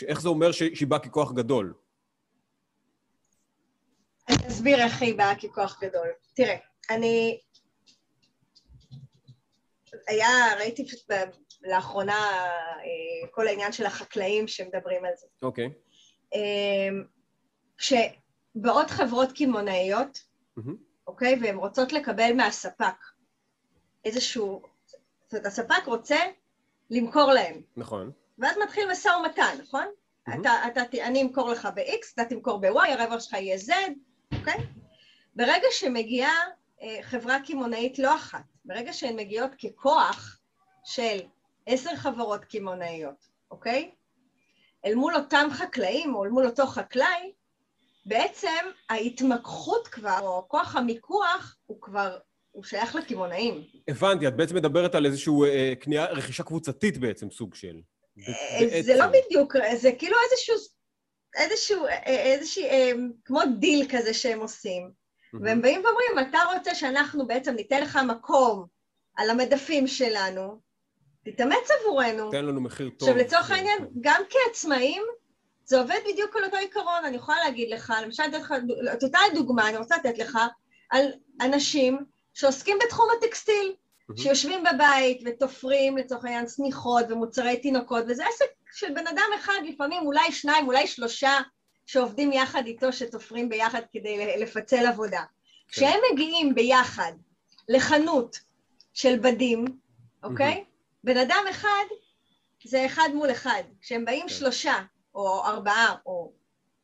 [0.07, 1.75] איך זה אומר שהיא באה ככוח גדול?
[4.29, 6.09] אני אסביר איך היא באה ככוח גדול.
[6.35, 6.57] תראה,
[6.91, 7.41] אני...
[10.09, 11.11] היה, ראיתי פשוט
[11.63, 12.19] לאחרונה
[12.79, 15.27] אה, כל העניין של החקלאים שמדברים על זה.
[15.43, 15.71] אוקיי.
[17.77, 20.19] כשבאות חברות קמעונאיות,
[21.07, 22.97] אוקיי, והן רוצות לקבל מהספק
[24.05, 24.72] איזשהו...
[25.33, 26.17] זאת אומרת, הספק רוצה
[26.91, 27.63] למכור להם.
[27.77, 28.11] נכון.
[28.39, 29.85] ואז מתחיל משא ומתן, נכון?
[29.85, 30.41] Mm-hmm.
[30.41, 33.73] אתה, אתה, אני אמכור לך ב-X, אתה תמכור ב-Y, הרווח שלך יהיה Z,
[34.39, 34.67] אוקיי?
[35.35, 36.35] ברגע שמגיעה
[36.83, 40.39] אה, חברה קמעונאית לא אחת, ברגע שהן מגיעות ככוח
[40.85, 41.19] של
[41.67, 43.91] עשר חברות קמעונאיות, אוקיי?
[44.85, 47.33] אל מול אותם חקלאים או אל מול אותו חקלאי,
[48.07, 52.19] בעצם ההתמקחות כבר, או כוח המיקוח, הוא כבר,
[52.53, 53.65] הוא שייך לקמעונאים.
[53.89, 57.81] הבנתי, את בעצם מדברת על איזושהי אה, קנייה, רכישה קבוצתית בעצם, סוג של.
[58.19, 60.55] אה, זה לא בדיוק, זה כאילו איזשהו,
[61.37, 62.93] איזשהו, אה, איזושהי, אה,
[63.25, 64.91] כמו דיל כזה שהם עושים.
[65.43, 68.67] והם באים ואומרים, אתה רוצה שאנחנו בעצם ניתן לך מקום
[69.17, 70.61] על המדפים שלנו,
[71.25, 72.31] תתאמץ עבורנו.
[72.31, 73.09] תן לנו מחיר טוב.
[73.09, 75.03] עכשיו, לצורך העניין, גם כעצמאים,
[75.65, 77.05] זה עובד בדיוק על אותו עיקרון.
[77.05, 78.23] אני יכולה להגיד לך, למשל,
[78.93, 80.39] את אותה דוגמה, אני רוצה לתת לך,
[80.91, 81.07] על
[81.41, 81.99] אנשים
[82.35, 83.75] שעוסקים בתחום הטקסטיל.
[84.17, 90.07] שיושבים בבית ותופרים לצורך העניין שמיכות ומוצרי תינוקות, וזה עסק של בן אדם אחד, לפעמים
[90.07, 91.39] אולי שניים, אולי שלושה,
[91.87, 95.21] שעובדים יחד איתו, שתופרים ביחד כדי לפצל עבודה.
[95.21, 95.27] כן.
[95.69, 97.13] כשהם מגיעים ביחד
[97.69, 98.39] לחנות
[98.95, 99.65] של בדים,
[100.23, 100.65] אוקיי?
[101.05, 101.85] בן אדם אחד
[102.65, 103.63] זה אחד מול אחד.
[103.81, 104.35] כשהם באים כן.
[104.35, 104.75] שלושה,
[105.15, 106.33] או ארבעה, או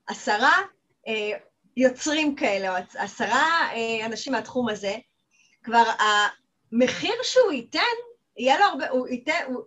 [0.06, 0.56] עשרה
[1.08, 1.30] אה,
[1.76, 4.96] יוצרים כאלה, או עשרה אה, אנשים מהתחום הזה,
[5.68, 5.84] כבר
[6.72, 7.80] המחיר שהוא ייתן,
[8.36, 9.62] יהיה לו הרבה, הוא ייתן, הוא,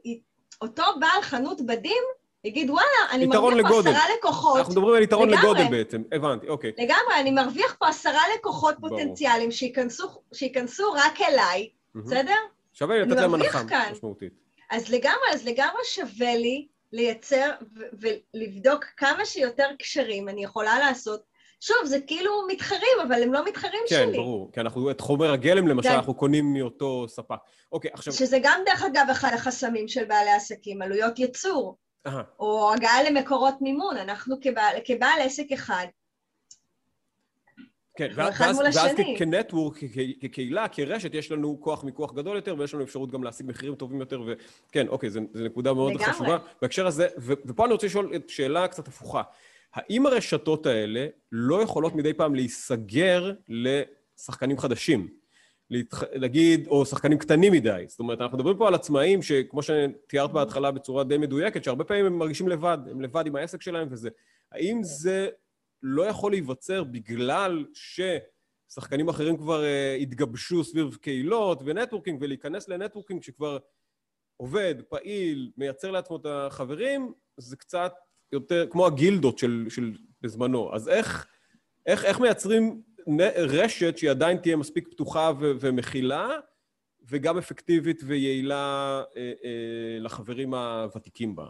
[0.62, 2.04] אותו בעל חנות בדים
[2.44, 4.58] יגיד, וואלה, אני מרוויח פה עשרה לקוחות.
[4.58, 5.44] אנחנו מדברים על יתרון לגמרי.
[5.44, 6.72] לגודל בעצם, הבנתי, אוקיי.
[6.78, 9.00] לגמרי, אני מרוויח פה עשרה לקוחות ברור.
[9.00, 12.00] פוטנציאליים שייכנסו, שייכנסו רק אליי, mm-hmm.
[12.06, 12.36] בסדר?
[12.74, 14.34] שווה לי לתת להם הנחה משמעותית.
[14.70, 17.52] אז לגמרי, אז לגמרי שווה לי לייצר
[18.34, 21.24] ולבדוק כמה שיותר קשרים אני יכולה לעשות
[21.62, 24.06] שוב, זה כאילו מתחרים, אבל הם לא מתחרים כן, שלי.
[24.06, 24.52] כן, ברור.
[24.52, 25.96] כי אנחנו, את חומר הגלם, למשל, זה...
[25.96, 27.36] אנחנו קונים מאותו ספק.
[27.72, 28.14] אוקיי, עכשיו...
[28.14, 31.78] שזה גם, דרך אגב, אחד החסמים של בעלי עסקים, עלויות ייצור.
[32.08, 32.12] Aha.
[32.40, 33.98] או הגעה למקורות מימון.
[33.98, 35.86] אנחנו כבעל, כבעל עסק אחד,
[37.98, 39.78] כן, ואז, ואז כנטוורק,
[40.22, 44.00] כקהילה, כרשת, יש לנו כוח מיקוח גדול יותר, ויש לנו אפשרות גם להשיג מחירים טובים
[44.00, 46.14] יותר, וכן, אוקיי, זו נקודה מאוד לגמרי.
[46.14, 46.38] חשובה.
[46.62, 49.22] בהקשר הזה, ופה אני רוצה לשאול שאלה קצת הפוכה.
[49.74, 55.08] האם הרשתות האלה לא יכולות מדי פעם להיסגר לשחקנים חדשים?
[55.70, 56.04] להתח...
[56.14, 57.86] להגיד, או שחקנים קטנים מדי.
[57.88, 62.06] זאת אומרת, אנחנו מדברים פה על עצמאים שכמו שתיארת בהתחלה בצורה די מדויקת, שהרבה פעמים
[62.06, 64.10] הם מרגישים לבד, הם לבד עם העסק שלהם וזה.
[64.52, 65.30] האם זה
[65.84, 73.58] לא יכול להיווצר בגלל ששחקנים אחרים כבר uh, התגבשו סביב קהילות ונטוורקינג, ולהיכנס לנטוורקינג שכבר
[74.38, 77.94] עובד, פעיל, מייצר לעצמו את החברים, זה קצת
[78.32, 79.92] יותר כמו הגילדות של, של
[80.22, 80.76] בזמנו.
[80.76, 81.28] אז איך,
[81.86, 82.82] איך, איך מייצרים
[83.38, 86.30] רשת שהיא עדיין תהיה מספיק פתוחה ו- ומכילה,
[87.10, 91.46] וגם אפקטיבית ויעילה אה, אה, לחברים הוותיקים בה?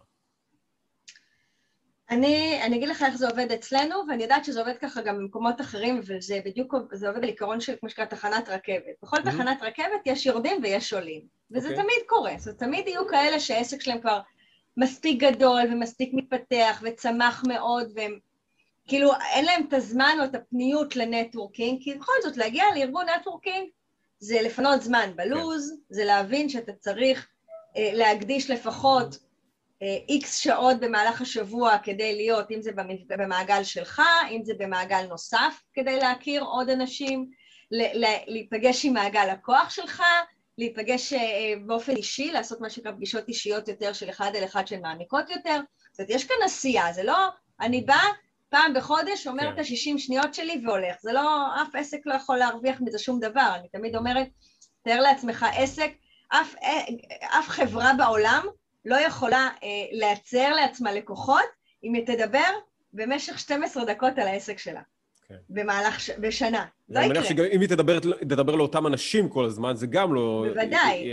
[2.09, 5.61] אני, אני אגיד לך איך זה עובד אצלנו, ואני יודעת שזה עובד ככה גם במקומות
[5.61, 8.95] אחרים, וזה בדיוק, זה עובד על עיקרון של כמו שקרה תחנת רכבת.
[9.03, 9.31] בכל mm-hmm.
[9.31, 11.71] תחנת רכבת יש יורדים ויש עולים, וזה okay.
[11.71, 11.83] אוקיי.
[11.83, 12.33] תמיד קורה.
[12.37, 14.19] זאת תמיד יהיו כאלה שהעסק שלהם כבר
[14.77, 18.19] מספיק גדול ומספיק מתפתח וצמח מאוד, והם
[18.87, 23.69] כאילו אין להם את הזמן או את הפניות לנטוורקינג, כי בכל זאת להגיע לארגון נטוורקינג
[24.19, 25.95] זה לפנות זמן בלוז, כן.
[25.95, 27.27] זה להבין שאתה צריך
[27.77, 29.17] אה, להקדיש לפחות
[30.09, 32.71] איקס אה, שעות במהלך השבוע כדי להיות, אם זה
[33.09, 37.29] במעגל שלך, אם זה במעגל נוסף כדי להכיר עוד אנשים,
[38.27, 40.03] להיפגש עם מעגל הכוח שלך,
[40.61, 44.81] להיפגש אה, באופן אישי, לעשות מה שנקרא פגישות אישיות יותר של אחד אל אחד שהן
[44.81, 45.59] מעמיקות יותר.
[45.91, 47.27] זאת אומרת, יש כאן עשייה, זה לא,
[47.61, 48.07] אני באה
[48.49, 49.53] פעם בחודש, אומרת כן.
[49.53, 50.95] את השישים שניות שלי והולך.
[51.01, 53.51] זה לא, אף עסק לא יכול להרוויח מזה שום דבר.
[53.55, 54.27] אני תמיד אומרת,
[54.83, 55.91] תאר לעצמך עסק,
[56.29, 56.81] אף, אה,
[57.39, 58.45] אף חברה בעולם
[58.85, 61.45] לא יכולה אה, לייצר לעצמה לקוחות
[61.83, 62.49] אם היא תדבר
[62.93, 64.81] במשך 12 דקות על העסק שלה.
[65.31, 65.37] כן.
[65.49, 66.09] במהלך, ש...
[66.19, 66.65] בשנה.
[66.89, 67.05] לא יקרה.
[67.05, 70.45] אני מניח שאם היא תדבר, תדבר לאותם אנשים כל הזמן, זה גם לא...
[70.47, 71.11] בוודאי,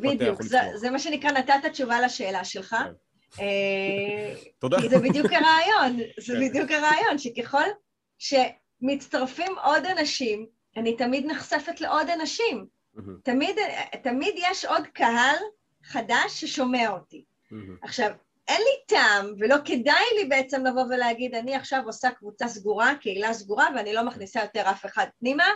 [0.00, 2.76] בדיוק, זה, זה מה שנקרא, נתת תשובה לשאלה שלך.
[3.36, 3.42] כן.
[3.42, 4.80] אה, תודה.
[4.80, 6.48] כי זה בדיוק הרעיון, זה כן.
[6.48, 7.66] בדיוק הרעיון, שככל
[8.18, 12.66] שמצטרפים עוד אנשים, אני תמיד נחשפת לעוד אנשים.
[13.22, 13.56] תמיד,
[14.02, 15.36] תמיד יש עוד קהל
[15.84, 17.24] חדש ששומע אותי.
[17.82, 18.10] עכשיו,
[18.50, 23.34] אין לי טעם ולא כדאי לי בעצם לבוא ולהגיד, אני עכשיו עושה קבוצה סגורה, קהילה
[23.34, 25.48] סגורה, ואני לא מכניסה יותר אף אחד פנימה.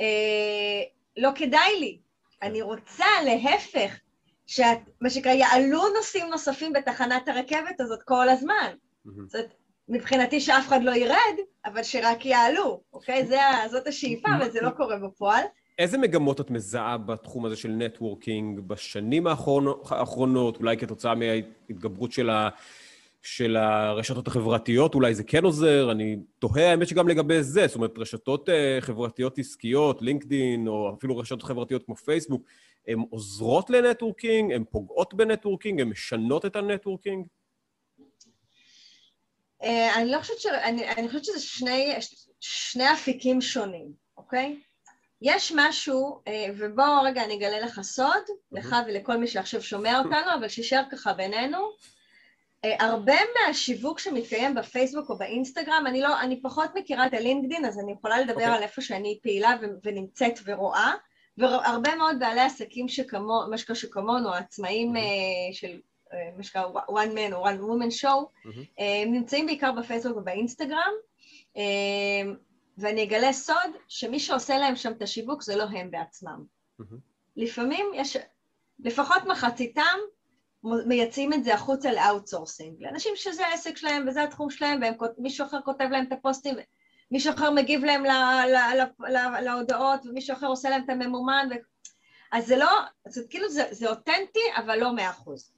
[0.00, 0.82] אה,
[1.16, 1.98] לא כדאי לי,
[2.42, 3.98] אני רוצה להפך,
[4.46, 8.74] שאת, מה שנקרא, יעלו נוסעים נוספים בתחנת הרכבת הזאת כל הזמן.
[9.04, 9.54] זאת אומרת,
[9.88, 13.26] מבחינתי שאף אחד לא ירד, אבל שרק יעלו, אוקיי?
[13.26, 13.38] זה,
[13.70, 15.44] זאת השאיפה, אבל זה לא קורה בפועל.
[15.78, 22.48] איזה מגמות את מזהה בתחום הזה של נטוורקינג בשנים האחרונות, אולי כתוצאה מההתגברות של, ה,
[23.22, 25.92] של הרשתות החברתיות, אולי זה כן עוזר?
[25.92, 31.16] אני תוהה, האמת שגם לגבי זה, זאת אומרת, רשתות uh, חברתיות עסקיות, לינקדין, או אפילו
[31.16, 32.42] רשתות חברתיות כמו פייסבוק,
[32.88, 37.26] הן עוזרות לנטוורקינג, הן פוגעות בנטוורקינג, הן משנות את הנטוורקינג?
[39.62, 40.46] אה, אני לא חושבת ש...
[40.46, 41.94] אני, אני חושבת שזה שני,
[42.40, 44.60] שני אפיקים שונים, אוקיי?
[45.22, 50.34] יש משהו, אה, ובוא רגע אני אגלה לך סוד, לך ולכל מי שעכשיו שומע אותנו,
[50.38, 51.58] אבל שישאר ככה בינינו.
[52.64, 53.14] אה, הרבה
[53.46, 58.20] מהשיווק שמתקיים בפייסבוק או באינסטגרם, אני לא, אני פחות מכירה את הלינקדין, אז אני יכולה
[58.20, 58.42] לדבר okay.
[58.42, 58.56] אוקיי.
[58.56, 60.92] על איפה שאני פעילה ונמצאת ורואה,
[61.38, 65.52] והרבה מאוד בעלי עסקים שכמו, משקה שכמונו, עצמאים mm-hmm.
[65.52, 65.80] של
[66.36, 68.82] מה שנקרא one man או one woman show, mm-hmm.
[69.06, 70.92] נמצאים בעיקר בפייסבוק ובאינסטגרם,
[72.78, 76.44] ואני אגלה סוד שמי שעושה להם שם את השיווק זה לא הם בעצמם.
[76.80, 76.94] Mm-hmm.
[77.36, 78.16] לפעמים יש,
[78.78, 79.98] לפחות מחציתם
[80.64, 84.80] מייצאים את זה החוצה לאאוטסורסינג, לאנשים שזה העסק שלהם וזה התחום שלהם,
[85.18, 86.54] ומישהו אחר כותב להם את הפוסטים,
[87.10, 88.10] מישהו אחר מגיב להם ל,
[88.46, 91.54] ל, ל, ל, להודעות, ומישהו אחר עושה להם את הממומן, ו...
[92.32, 92.70] אז זה לא,
[93.08, 95.52] זה כאילו זה, זה אותנטי, אבל לא מאה אחוז,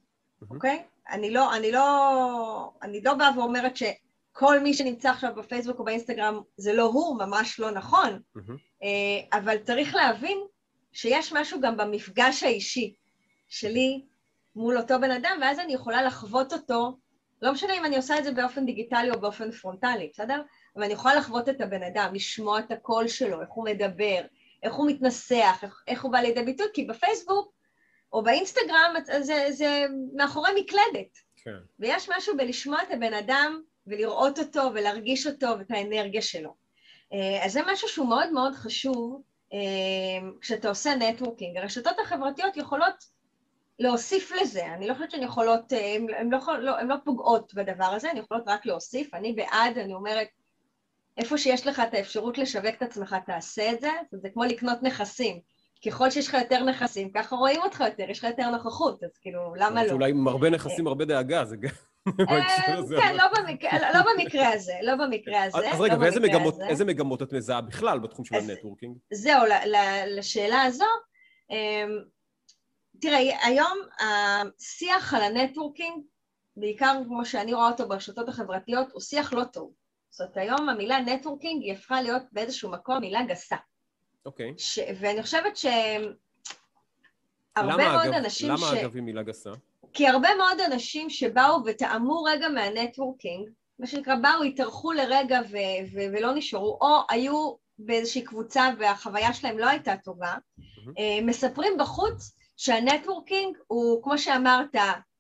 [0.51, 0.85] אוקיי?
[1.11, 3.83] אני לא, אני לא, אני לא באה ואומרת ש...
[4.33, 8.87] כל מי שנמצא עכשיו בפייסבוק או באינסטגרם זה לא הוא, ממש לא נכון, mm-hmm.
[9.33, 10.39] אבל צריך להבין
[10.93, 12.95] שיש משהו גם במפגש האישי
[13.49, 14.05] שלי
[14.57, 16.99] מול אותו בן אדם, ואז אני יכולה לחוות אותו,
[17.43, 20.43] לא משנה אם אני עושה את זה באופן דיגיטלי או באופן פרונטלי, בסדר?
[20.77, 24.21] אבל אני יכולה לחוות את הבן אדם, לשמוע את הקול שלו, איך הוא מדבר,
[24.63, 27.53] איך הוא מתנסח, איך, איך הוא בא לידי ביטוי, כי בפייסבוק
[28.13, 31.19] או באינסטגרם זה, זה מאחורי מקלדת.
[31.37, 31.57] כן.
[31.79, 36.55] ויש משהו בלשמוע את הבן אדם ולראות אותו ולהרגיש אותו ואת האנרגיה שלו.
[37.13, 39.23] אה, אז זה משהו שהוא מאוד מאוד חשוב
[39.53, 41.57] אה, כשאתה עושה נטוורקינג.
[41.57, 43.21] הרשתות החברתיות יכולות
[43.79, 45.73] להוסיף לזה, אני לא חושבת שהן יכולות,
[46.19, 50.29] הן לא, לא, לא פוגעות בדבר הזה, הן יכולות רק להוסיף, אני בעד, אני אומרת,
[51.17, 55.41] איפה שיש לך את האפשרות לשווק את עצמך, תעשה את זה, זה כמו לקנות נכסים.
[55.87, 59.55] ככל שיש לך יותר נכסים, ככה רואים אותך יותר, יש לך יותר נוכחות, אז כאילו,
[59.57, 59.93] למה לא?
[59.93, 61.71] אולי עם הרבה נכסים, הרבה דאגה, זה גם...
[62.31, 62.77] אה,
[63.61, 65.71] כן, לא, לא במקרה הזה, לא במקרה הזה.
[65.71, 65.97] אז לא רגע,
[66.61, 68.97] ואיזה מגמות את מזהה בכלל בתחום של הנטוורקינג?
[69.13, 69.43] זהו,
[70.07, 70.85] לשאלה הזו,
[71.51, 71.99] אמ,
[73.01, 76.05] תראה, היום השיח על הנטוורקינג,
[76.57, 79.73] בעיקר כמו שאני רואה אותו ברשתות החברתיות, הוא שיח לא טוב.
[80.11, 83.57] זאת אומרת, היום המילה נטוורקינג היא הפכה להיות באיזשהו מקום מילה גסה.
[84.27, 84.55] אוקיי.
[85.01, 85.67] ואני חושבת ש...
[87.57, 88.61] הרבה מאוד אנשים ש...
[88.61, 89.51] למה אגב היא מילה גסה?
[89.93, 93.49] כי הרבה מאוד אנשים שבאו וטעמו רגע מהנטוורקינג,
[93.79, 99.59] מה שנקרא, באו, התארחו לרגע ו- ו- ולא נשארו, או היו באיזושהי קבוצה והחוויה שלהם
[99.59, 101.23] לא הייתה טובה, mm-hmm.
[101.23, 104.77] מספרים בחוץ שהנטוורקינג הוא, כמו שאמרת,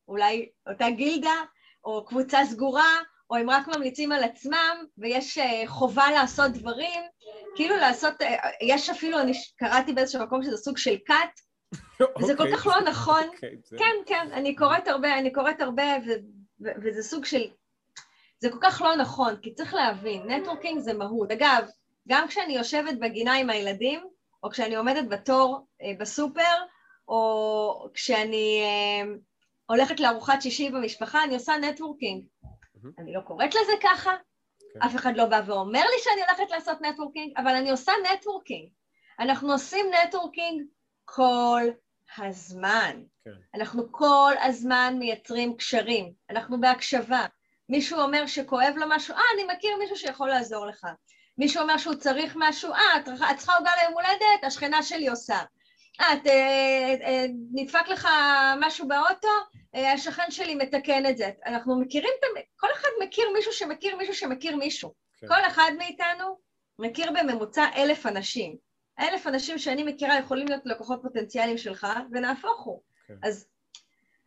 [0.08, 1.34] אולי אותה גילדה,
[1.84, 2.98] או קבוצה סגורה,
[3.30, 7.02] או הם רק ממליצים על עצמם, ויש אה, חובה לעשות דברים,
[7.56, 11.40] כאילו לעשות, אה, יש אפילו, אני קראתי באיזשהו מקום שזה סוג של כת,
[12.20, 12.90] וזה כל כך לא אוקיי.
[12.90, 13.24] נכון.
[13.34, 15.84] אוקיי, כן, כן, אני קוראת הרבה, אני קוראת הרבה,
[16.60, 17.50] וזה סוג של...
[18.38, 21.30] זה כל כך לא נכון, כי צריך להבין, נטוורקינג זה מהות.
[21.30, 21.68] אגב,
[22.08, 24.00] גם כשאני יושבת בגינה עם הילדים,
[24.42, 26.56] או כשאני עומדת בתור אה, בסופר,
[27.08, 29.12] או כשאני אה,
[29.66, 32.24] הולכת לארוחת שישי במשפחה, אני עושה נטוורקינג.
[32.98, 34.10] אני לא קוראת לזה ככה,
[34.74, 34.82] כן.
[34.82, 38.68] אף אחד לא בא ואומר לי שאני הולכת לעשות נטוורקינג, אבל אני עושה נטוורקינג.
[39.20, 40.62] אנחנו עושים נטוורקינג
[41.04, 41.62] כל
[42.18, 43.02] הזמן.
[43.24, 43.30] כן.
[43.54, 47.26] אנחנו כל הזמן מייצרים קשרים, אנחנו בהקשבה.
[47.68, 50.86] מישהו אומר שכואב לו משהו, אה, אני מכיר מישהו שיכול לעזור לך.
[51.38, 55.38] מישהו אומר שהוא צריך משהו, אה, את, את צריכה עוגה ליום הולדת, השכנה שלי עושה.
[56.00, 58.08] אה, את, אה, אה, נדפק לך
[58.60, 59.28] משהו באוטו,
[59.74, 61.30] אה, השכן שלי מתקן את זה.
[61.46, 62.12] אנחנו מכירים,
[62.56, 64.92] כל אחד מכיר מישהו שמכיר מישהו שמכיר מישהו.
[65.20, 65.28] כן.
[65.28, 66.38] כל אחד מאיתנו
[66.78, 68.69] מכיר בממוצע אלף אנשים.
[69.00, 72.80] האלף אנשים שאני מכירה יכולים להיות לקוחות פוטנציאליים שלך, ונהפוך הוא.
[73.06, 73.14] כן.
[73.22, 73.46] אז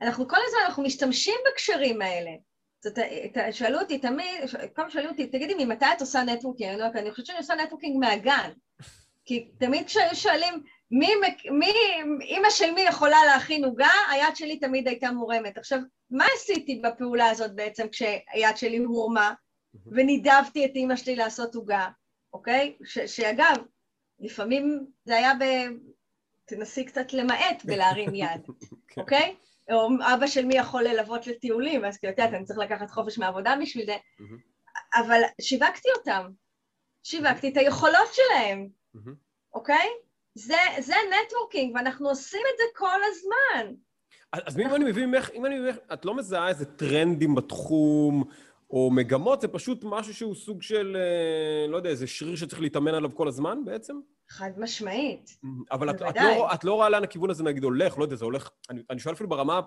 [0.02, 2.32] אנחנו כל הזמן, אנחנו משתמשים בקשרים האלה.
[2.84, 2.98] זאת,
[3.52, 4.28] שאלו אותי תמיד,
[4.74, 6.80] פעם שאלו אותי, תגידי, ממתי את עושה networking?
[6.82, 8.52] אני אני חושבת שאני עושה networking מהגן.
[9.26, 11.10] כי תמיד כשהיו שואלים, מי,
[11.52, 11.74] מי,
[12.22, 15.58] אימא של מי יכולה להכין עוגה, היד שלי תמיד הייתה מורמת.
[15.58, 15.80] עכשיו,
[16.12, 19.34] מה עשיתי בפעולה הזאת בעצם כשהיד שלי הורמה,
[19.92, 21.88] ונידבתי את אימא שלי לעשות עוגה,
[22.34, 22.78] אוקיי?
[22.86, 23.56] ש, שאגב,
[24.20, 25.44] לפעמים זה היה ב...
[26.46, 28.48] תנסי קצת למעט ולהרים יד,
[28.88, 29.02] כן.
[29.02, 29.36] אוקיי?
[29.72, 33.18] או אבא של מי יכול ללוות לטיולים, אז כאילו, את יודעת, אני צריך לקחת חופש
[33.18, 33.96] מהעבודה בשביל זה.
[34.96, 36.30] אבל שיווקתי אותם.
[37.04, 38.70] שיווקתי את היכולות שלהם,
[39.54, 39.88] אוקיי?
[40.36, 43.74] זה, זה נטוורקינג, ואנחנו עושים את זה כל הזמן.
[44.32, 48.24] אז אם אני מבין ממך, אם אני מבין ממך, את לא מזהה איזה טרנדים בתחום,
[48.74, 52.94] או מגמות, זה פשוט משהו שהוא סוג של, אה, לא יודע, איזה שריר שצריך להתאמן
[52.94, 54.00] עליו כל הזמן בעצם?
[54.30, 55.38] חד משמעית.
[55.72, 58.26] אבל את, את, לא, את לא רואה לאן הכיוון הזה נגיד הולך, לא יודע, זה
[58.26, 58.50] הולך...
[58.70, 59.62] אני, אני שואל אפילו ברמה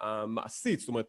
[0.00, 1.06] המעשית, זאת אומרת,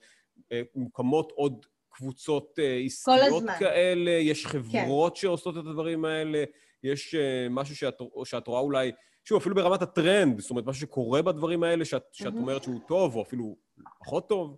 [0.51, 4.45] אה, מוקמות עוד קבוצות אה, עסקיות כאלה, יש.
[4.45, 5.21] חברות כן.
[5.21, 6.43] שעושות את הדברים האלה,
[6.83, 7.15] יש
[7.49, 8.91] משהו שאת, שאת רואה אולי,
[9.25, 13.15] שוב, אפילו ברמת הטרנד, זאת אומרת, משהו שקורה בדברים האלה, שאת, שאת אומרת שהוא טוב,
[13.15, 13.55] או אפילו
[13.99, 14.57] פחות טוב?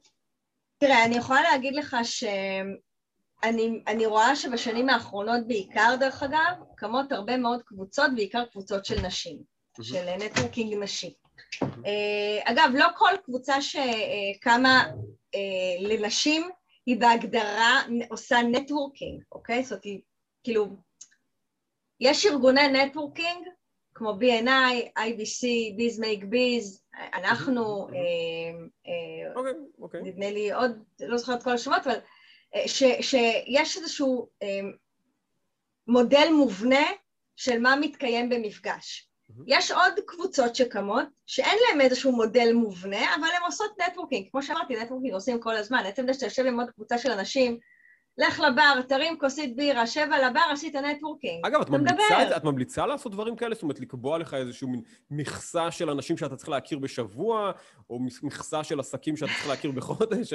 [0.80, 7.64] תראה, אני יכולה להגיד לך שאני רואה שבשנים האחרונות בעיקר, דרך אגב, קמות הרבה מאוד
[7.64, 9.84] קבוצות, בעיקר קבוצות של נשים, mm-hmm.
[9.84, 11.14] של נטוורקינג נשי.
[11.64, 11.88] Mm-hmm.
[12.46, 14.84] אגב, לא כל קבוצה שקמה
[15.36, 15.40] אה,
[15.80, 16.50] לנשים
[16.86, 19.64] היא בהגדרה עושה networking, אוקיי?
[19.64, 20.02] זאת אומרת,
[20.44, 20.68] כאילו,
[22.00, 23.48] יש ארגוני networking
[23.96, 25.44] כמו BNI, IBC,
[25.78, 27.96] Biz Make Biz, אנחנו, אה,
[28.88, 30.02] אה, אוקיי, אוקיי.
[30.04, 31.96] נדמה לי עוד, לא זוכרת כל השמות, אבל
[32.56, 32.68] אה,
[33.02, 34.30] שיש איזשהו
[35.88, 36.86] מודל מובנה
[37.36, 39.10] של מה מתקיים במפגש.
[39.48, 44.28] יש עוד קבוצות שקמות, שאין להן איזשהו מודל מובנה, אבל הן עושות networking.
[44.32, 45.84] כמו שאמרתי, networking עושים כל הזמן.
[45.86, 47.60] עצם זה שאתה יושב עם עוד קבוצה של אנשים
[48.20, 51.46] לך לבר, תרים כוסית בירה, שב על הבר, עשית networking.
[51.46, 53.54] אגב, את ממליצה, את ממליצה לעשות דברים כאלה?
[53.54, 54.68] זאת אומרת, לקבוע לך איזושהי
[55.12, 57.52] מכסה של אנשים שאתה צריך להכיר בשבוע,
[57.90, 60.34] או מכסה של עסקים שאתה צריך להכיר בחודש?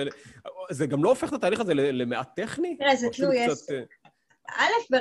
[0.70, 2.77] זה גם לא הופך את התהליך הזה למעט טכני?
[2.77, 3.51] תראה, זה תלוי, יש...
[3.70, 3.83] אה,
[4.49, 4.97] א',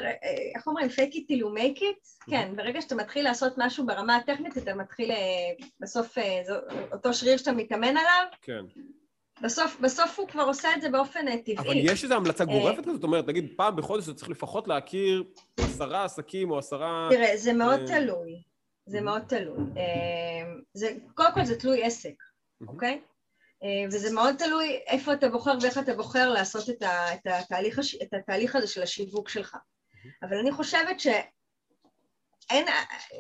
[0.56, 2.30] איך אומרים, fake it till you make it?
[2.30, 5.18] כן, ברגע שאתה מתחיל לעשות משהו ברמה הטכנית, אתה מתחיל אה,
[5.80, 6.42] בסוף, אה,
[6.92, 8.66] אותו שריר שאתה מתאמן עליו, כן.
[9.42, 11.56] בסוף, בסוף הוא כבר עושה את זה באופן אה, טבעי.
[11.58, 12.96] אבל יש איזו המלצה גורפת כזאת?
[12.96, 15.24] זאת אומרת, נגיד פעם בחודש אתה צריך לפחות להכיר
[15.60, 17.08] עשרה עסקים או עשרה...
[17.12, 18.44] תראה, זה מאוד אה, תלוי.
[18.86, 19.64] זה מאוד תלוי.
[19.78, 22.16] אה, זה, קודם כל זה תלוי עסק,
[22.68, 23.02] אוקיי?
[23.92, 28.14] וזה מאוד תלוי איפה אתה בוחר ואיך אתה בוחר לעשות את, ה, את, התהליך, את
[28.14, 29.58] התהליך הזה של השיווק שלך.
[30.24, 32.66] אבל אני חושבת שאין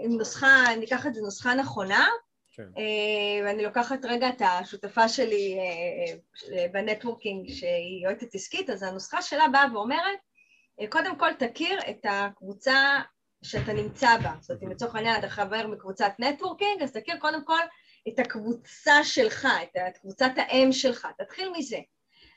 [0.09, 2.07] נוסחה, אני אקח את זה נוסחה נכונה,
[2.53, 2.63] כן.
[2.77, 6.15] אה, ואני לוקחת רגע את השותפה שלי אה,
[6.57, 10.19] אה, ב networking שהיא יועצת עסקית, אז הנוסחה שלה באה ואומרת,
[10.89, 12.99] קודם כל תכיר את הקבוצה
[13.43, 14.33] שאתה נמצא בה.
[14.39, 17.59] זאת אומרת, אם לצורך העניין אתה חבר מקבוצת networking, אז תכיר קודם כל
[18.07, 19.47] את הקבוצה שלך,
[19.87, 21.77] את קבוצת האם שלך, תתחיל מזה.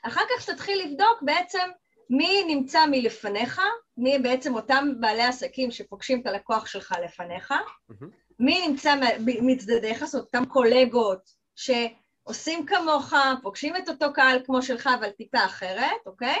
[0.03, 1.69] אחר כך תתחיל לבדוק בעצם
[2.09, 3.61] מי נמצא מלפניך,
[3.97, 7.51] מי בעצם אותם בעלי עסקים שפוגשים את הלקוח שלך לפניך,
[7.91, 8.26] mm-hmm.
[8.39, 15.09] מי נמצא מצדדיך, זאת אותם קולגות שעושים כמוך, פוגשים את אותו קהל כמו שלך, אבל
[15.09, 16.39] טיפה אחרת, אוקיי?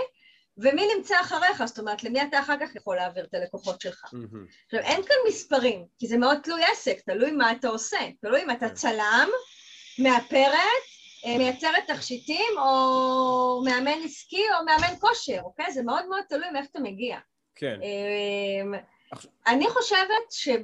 [0.57, 4.03] ומי נמצא אחריך, זאת אומרת, למי אתה אחר כך יכול להעביר את הלקוחות שלך.
[4.65, 8.51] עכשיו, אין כאן מספרים, כי זה מאוד תלוי עסק, תלוי מה אתה עושה, תלוי אם
[8.51, 8.73] אתה כן.
[8.73, 9.29] צלם,
[9.99, 10.83] מאפרת,
[11.25, 15.71] אה, מייצרת תכשיטים, או מאמן עסקי, או מאמן כושר, אוקיי?
[15.71, 17.17] זה מאוד מאוד תלוי מאיפה אתה מגיע.
[17.55, 17.79] כן.
[17.81, 18.73] אמ,
[19.47, 20.61] אני חושבת שב...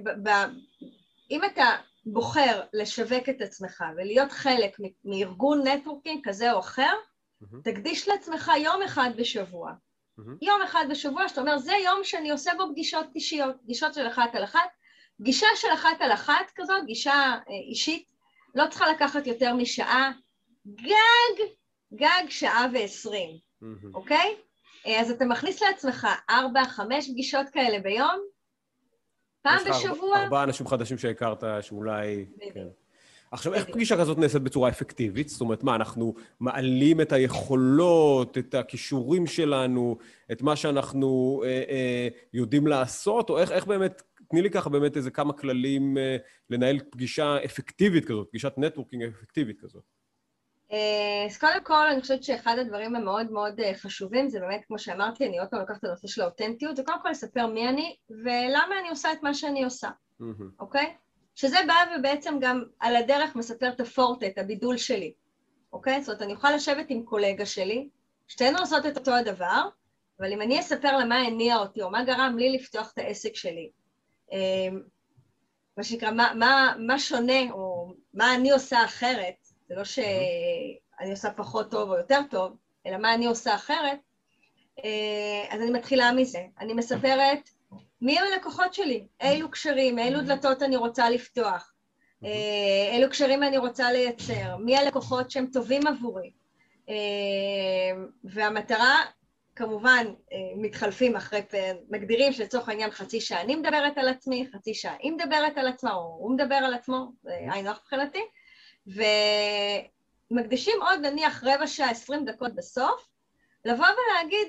[1.31, 1.65] אם אתה
[2.05, 6.93] בוחר לשווק את עצמך ולהיות חלק מארגון נטוורקינג כזה או אחר,
[7.43, 7.57] mm-hmm.
[7.63, 9.71] תקדיש לעצמך יום אחד בשבוע.
[9.71, 10.37] Mm-hmm.
[10.41, 14.35] יום אחד בשבוע שאתה אומר, זה יום שאני עושה בו פגישות אישיות, פגישות של אחת
[14.35, 14.69] על אחת.
[15.19, 18.07] פגישה של אחת על אחת כזאת, גישה אה, אישית,
[18.55, 20.11] לא צריכה לקחת יותר משעה,
[20.67, 21.43] גג,
[21.93, 23.87] גג שעה ועשרים, mm-hmm.
[23.93, 24.35] אוקיי?
[24.87, 28.32] אה, אז אתה מכניס לעצמך ארבע, חמש פגישות כאלה ביום,
[29.43, 30.23] פעם בשבוע.
[30.23, 32.25] ארבעה אנשים חדשים שהכרת, שאולי...
[32.53, 32.67] כן.
[33.33, 35.29] עכשיו, איך פגישה כזאת נעשית בצורה אפקטיבית?
[35.29, 39.97] זאת אומרת, מה, אנחנו מעלים את היכולות, את הכישורים שלנו,
[40.31, 44.97] את מה שאנחנו אה, אה, יודעים לעשות, או איך, איך באמת, תני לי ככה באמת
[44.97, 46.17] איזה כמה כללים אה,
[46.49, 49.83] לנהל פגישה אפקטיבית כזאת, פגישת נטוורקינג אפקטיבית כזאת.
[50.73, 54.79] אה, אז קודם כל אני חושבת שאחד הדברים המאוד מאוד אה, חשובים זה באמת כמו
[54.79, 57.95] שאמרתי, אני עוד פעם לוקחת את הנושא של האותנטיות, זה קודם כל לספר מי אני
[58.09, 59.89] ולמה אני עושה את מה שאני עושה,
[60.59, 60.95] אוקיי?
[61.35, 65.13] שזה בא ובעצם גם על הדרך מספר את הפורטה, את הבידול שלי,
[65.73, 66.01] אוקיי?
[66.01, 67.89] זאת אומרת אני יכולה לשבת עם קולגה שלי,
[68.27, 69.69] שתינו עושות את אותו הדבר,
[70.19, 73.35] אבל אם אני אספר לה מה הניע אותי או מה גרם לי לפתוח את העסק
[73.35, 73.71] שלי,
[74.33, 74.77] אה,
[75.77, 81.31] מה שנקרא, מה, מה, מה שונה או מה אני עושה אחרת, זה לא שאני עושה
[81.31, 83.99] פחות טוב או יותר טוב, אלא מה אני עושה אחרת,
[84.83, 86.45] אה, אז אני מתחילה מזה.
[86.59, 87.49] אני מספרת
[88.01, 91.73] מי הם הלקוחות שלי, אילו קשרים, אילו דלתות אני רוצה לפתוח,
[92.23, 96.31] אה, אילו קשרים אני רוצה לייצר, מי הלקוחות שהם טובים עבורי.
[96.89, 96.95] אה,
[98.23, 99.01] והמטרה,
[99.55, 100.07] כמובן,
[100.55, 101.41] מתחלפים אחרי,
[101.89, 105.93] מגדירים שלצורך העניין חצי שעה אני מדברת על עצמי, חצי שעה היא מדברת על עצמה,
[105.93, 108.21] או הוא מדבר על עצמו, זה היינו הך מבחינתי,
[108.87, 113.07] ומקדישים עוד נניח רבע שעה, עשרים דקות בסוף,
[113.65, 114.47] לבוא ולהגיד,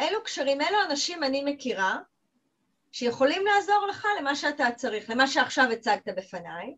[0.00, 1.98] אילו קשרים, אילו אנשים אני מכירה,
[2.92, 6.74] שיכולים לעזור לך למה שאתה צריך, למה שעכשיו הצגת בפניי,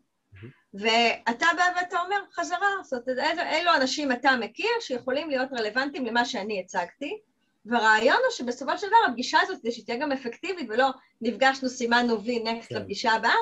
[0.73, 6.25] ואתה בא ואתה אומר חזרה, זאת אומרת, אילו אנשים אתה מכיר שיכולים להיות רלוונטיים למה
[6.25, 7.19] שאני הצגתי,
[7.65, 10.89] והרעיון הוא שבסופו של דבר הפגישה הזאת, כדי שתהיה גם אפקטיבית ולא
[11.21, 12.75] נפגשנו, סימנו וי נקסט כן.
[12.75, 13.35] לפגישה הבאה,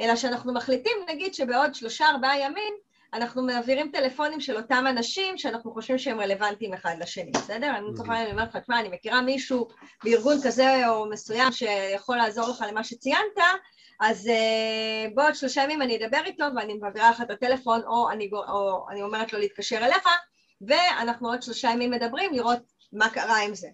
[0.00, 2.74] אלא שאנחנו מחליטים, נגיד שבעוד שלושה ארבעה ימים
[3.14, 7.70] אנחנו מעבירים טלפונים של אותם אנשים שאנחנו חושבים שהם רלוונטיים אחד לשני, בסדר?
[7.76, 9.68] אני לצורך העניין אומרת לך, תשמע, אני מכירה מישהו
[10.04, 13.38] בארגון כזה או מסוים שיכול לעזור לך למה שציינת,
[14.00, 18.30] אז uh, בעוד שלושה ימים אני אדבר איתו ואני מעבירה לך את הטלפון או אני,
[18.32, 20.08] או אני אומרת לו להתקשר אליך
[20.60, 22.60] ואנחנו עוד שלושה ימים מדברים לראות
[22.92, 23.68] מה קרה עם זה,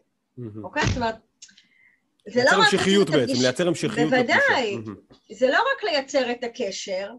[0.62, 0.87] אוקיי?
[0.87, 1.14] זאת אומרת,
[2.28, 2.57] זה לא רק...
[2.59, 4.11] לייצר המשכיות בעצם, לייצר המשכיות.
[4.11, 4.78] בוודאי.
[5.32, 7.11] זה לא רק לייצר את הקשר,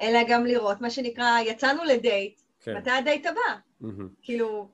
[0.00, 2.76] אלא גם לראות מה שנקרא, יצאנו לדייט, כן.
[2.76, 3.90] מתי הדייט הבא?
[4.22, 4.68] כאילו,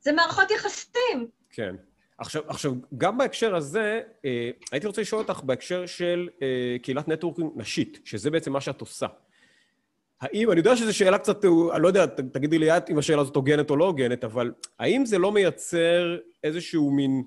[0.00, 1.28] זה מערכות יחסים.
[1.50, 1.74] כן.
[2.18, 7.50] עכשיו, עכשיו, גם בהקשר הזה, אה, הייתי רוצה לשאול אותך בהקשר של אה, קהילת networking
[7.56, 9.06] נשית, שזה בעצם מה שאת עושה.
[10.20, 13.36] האם, אני יודע שזו שאלה קצת, אני לא יודע, תגידי לי את אם השאלה הזאת
[13.36, 17.22] הוגנת או לא הוגנת, אבל האם זה לא מייצר איזשהו מין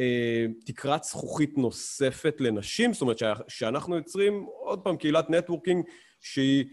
[0.00, 2.92] אה, תקרת זכוכית נוספת לנשים?
[2.92, 3.18] זאת אומרת,
[3.48, 5.84] שאנחנו יוצרים עוד פעם קהילת networking
[6.20, 6.64] שהיא,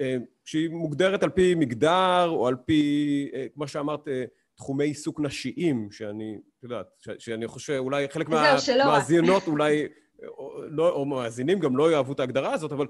[0.00, 4.24] אה, שהיא מוגדרת על פי מגדר, או על פי, אה, כמו שאמרת, אה,
[4.56, 6.86] תחומי עיסוק נשיים, שאני, את יודעת,
[7.18, 9.86] שאני חושב שאולי חלק מהמאזינות אולי,
[10.26, 12.86] או, לא, או מאזינים גם לא יאהבו את ההגדרה הזאת, אבל...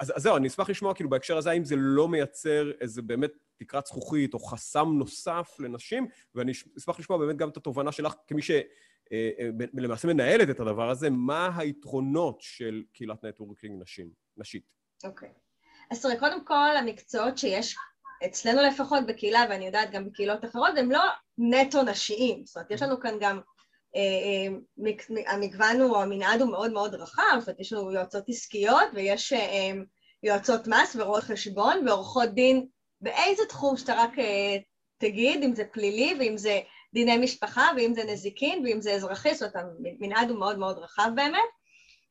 [0.00, 3.30] אז, אז זהו, אני אשמח לשמוע, כאילו, בהקשר הזה, האם זה לא מייצר איזה באמת
[3.56, 8.40] תקרת זכוכית או חסם נוסף לנשים, ואני אשמח לשמוע באמת גם את התובנה שלך כמי
[8.42, 14.75] שלמעשה מנהלת את הדבר הזה, מה היתרונות של קהילת נטוורקינג נשים, נשית.
[15.04, 15.28] אוקיי.
[15.90, 17.76] אז תראה, קודם כל, המקצועות שיש
[18.26, 21.02] אצלנו לפחות בקהילה, ואני יודעת גם בקהילות אחרות, הם לא
[21.38, 22.46] נטו נשיים.
[22.46, 23.40] זאת אומרת, יש לנו כאן גם,
[23.96, 24.00] אה,
[24.86, 29.32] אה, המגוון הוא, המנעד הוא מאוד מאוד רחב, זאת אומרת, יש לנו יועצות עסקיות ויש
[29.32, 29.72] אה,
[30.22, 32.66] יועצות מס ורואות חשבון ועורכות דין
[33.00, 34.12] באיזה תחום שאתה רק
[34.98, 36.60] תגיד, אם זה פלילי ואם זה
[36.94, 39.68] דיני משפחה ואם זה נזיקין ואם זה אזרחי, זאת אומרת,
[40.00, 41.40] המנעד הוא מאוד מאוד רחב באמת.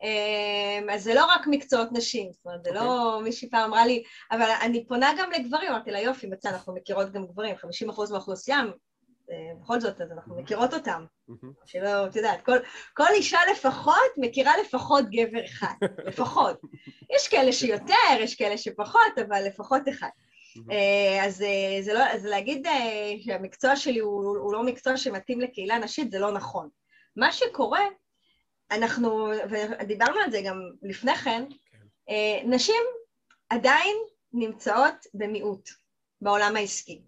[0.02, 2.72] אמ, אז זה לא רק מקצועות נשים, זאת אומרת, זה.
[2.72, 3.24] לא, אוקיי.
[3.24, 7.12] מישהי פעם אמרה לי, אבל אני פונה גם לגברים, אמרתי לה יופי, מצא, אנחנו מכירות
[7.12, 8.62] גם גברים, 50% מהאוכלוסייה,
[9.32, 11.06] אה, בכל זאת, אז אנחנו מכירות אותם.
[11.66, 12.58] שלא, את יודעת, כל,
[12.94, 15.74] כל אישה לפחות מכירה לפחות גבר אחד,
[16.08, 16.62] לפחות.
[17.16, 20.10] יש כאלה שיותר, יש כאלה שפחות, אבל לפחות אחד.
[20.72, 22.68] אה, אז, אה, זה לא, אז להגיד
[23.26, 26.70] שהמקצוע שלי הוא, הוא לא מקצוע שמתאים לקהילה נשית, זה לא נכון.
[27.16, 27.82] מה שקורה
[28.72, 29.32] אנחנו,
[29.80, 31.78] ודיברנו על זה גם לפני כן, כן.
[32.10, 32.84] אה, נשים
[33.50, 33.96] עדיין
[34.34, 35.70] נמצאות במיעוט
[36.22, 37.02] בעולם העסקי.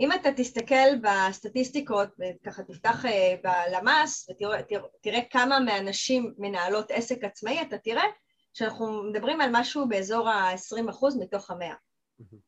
[0.00, 7.78] אם אתה תסתכל בסטטיסטיקות, וככה תפתח אה, בלמ"ס ותראה כמה מהנשים מנהלות עסק עצמאי, אתה
[7.78, 8.04] תראה
[8.52, 11.74] שאנחנו מדברים על משהו באזור ה-20% מתוך המאה,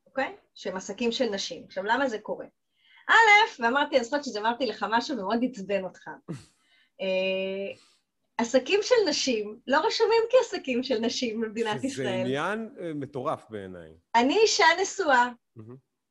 [0.07, 0.37] אוקיי?
[0.55, 1.65] שהם עסקים של נשים.
[1.65, 2.47] עכשיו, למה זה קורה?
[3.09, 6.09] א', ואמרתי, אני זוכרת שזה אמרתי לך משהו ומאוד עצבן אותך.
[8.41, 12.07] אה, עסקים של נשים לא רשומים כעסקים של נשים במדינת ישראל.
[12.07, 13.91] זה עניין uh, מטורף בעיניי.
[14.15, 15.29] אני אישה נשואה.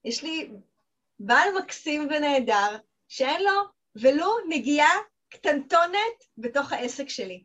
[0.05, 0.49] יש לי
[1.19, 3.61] בעל מקסים ונהדר, שאין לו
[3.95, 4.93] ולו נגיעה
[5.29, 7.43] קטנטונת בתוך העסק שלי.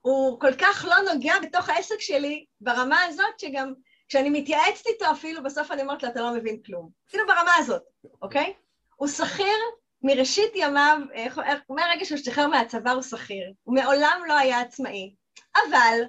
[0.00, 3.74] הוא כל כך לא נוגע בתוך העסק שלי ברמה הזאת שגם
[4.08, 6.90] כשאני מתייעצת איתו אפילו, בסוף אני אומרת לו, אתה לא מבין כלום.
[7.08, 7.82] אפילו ברמה הזאת,
[8.22, 8.54] אוקיי?
[8.96, 9.58] הוא שכיר
[10.02, 10.98] מראשית ימיו,
[11.68, 15.14] מהרגע שהוא השתחרר מהצבא הוא שכיר, הוא מעולם לא היה עצמאי,
[15.54, 16.00] אבל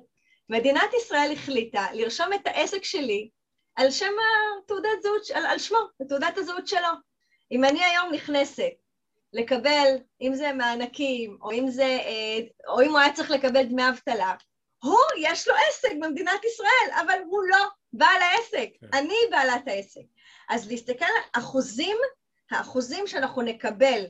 [0.50, 3.30] מדינת ישראל החליטה לרשום את העסק שלי
[3.76, 4.14] על שם
[4.64, 6.88] התעודת זהות, על, על שמו, בתעודת הזהות שלו.
[7.52, 8.72] אם אני היום נכנסת
[9.34, 13.90] לקבל, אם זה מענקים, או אם זה, אה, או אם הוא היה צריך לקבל דמי
[13.90, 14.34] אבטלה,
[14.84, 18.88] הוא, יש לו עסק במדינת ישראל, אבל הוא לא בעל העסק, כן.
[18.94, 20.02] אני בעלת העסק.
[20.50, 21.98] אז להסתכל על אחוזים
[22.52, 24.06] האחוזים שאנחנו נקבל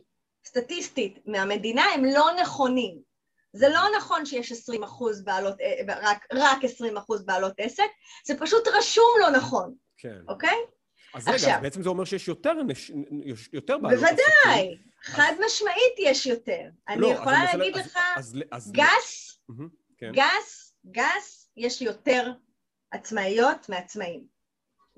[0.46, 3.10] סטטיסטית מהמדינה הם לא נכונים.
[3.54, 7.88] זה לא נכון שיש 20 אחוז בעלות, אה, רק, רק 20 אחוז בעלות עסק,
[8.26, 10.18] זה פשוט רשום לא נכון, כן.
[10.28, 10.58] אוקיי?
[11.14, 12.92] אז רגע, עכשיו, אז בעצם זה אומר שיש יותר, נש...
[13.54, 14.18] יותר בעלות עסקים.
[14.18, 16.62] בוודאי, חד משמעית יש יותר.
[16.88, 19.56] אני לא, יכולה להגיד אז, לך, אז, אז, גס, אז...
[19.98, 20.12] כן.
[20.12, 22.32] גס, גס, יש יותר
[22.92, 24.24] עצמאיות מעצמאים.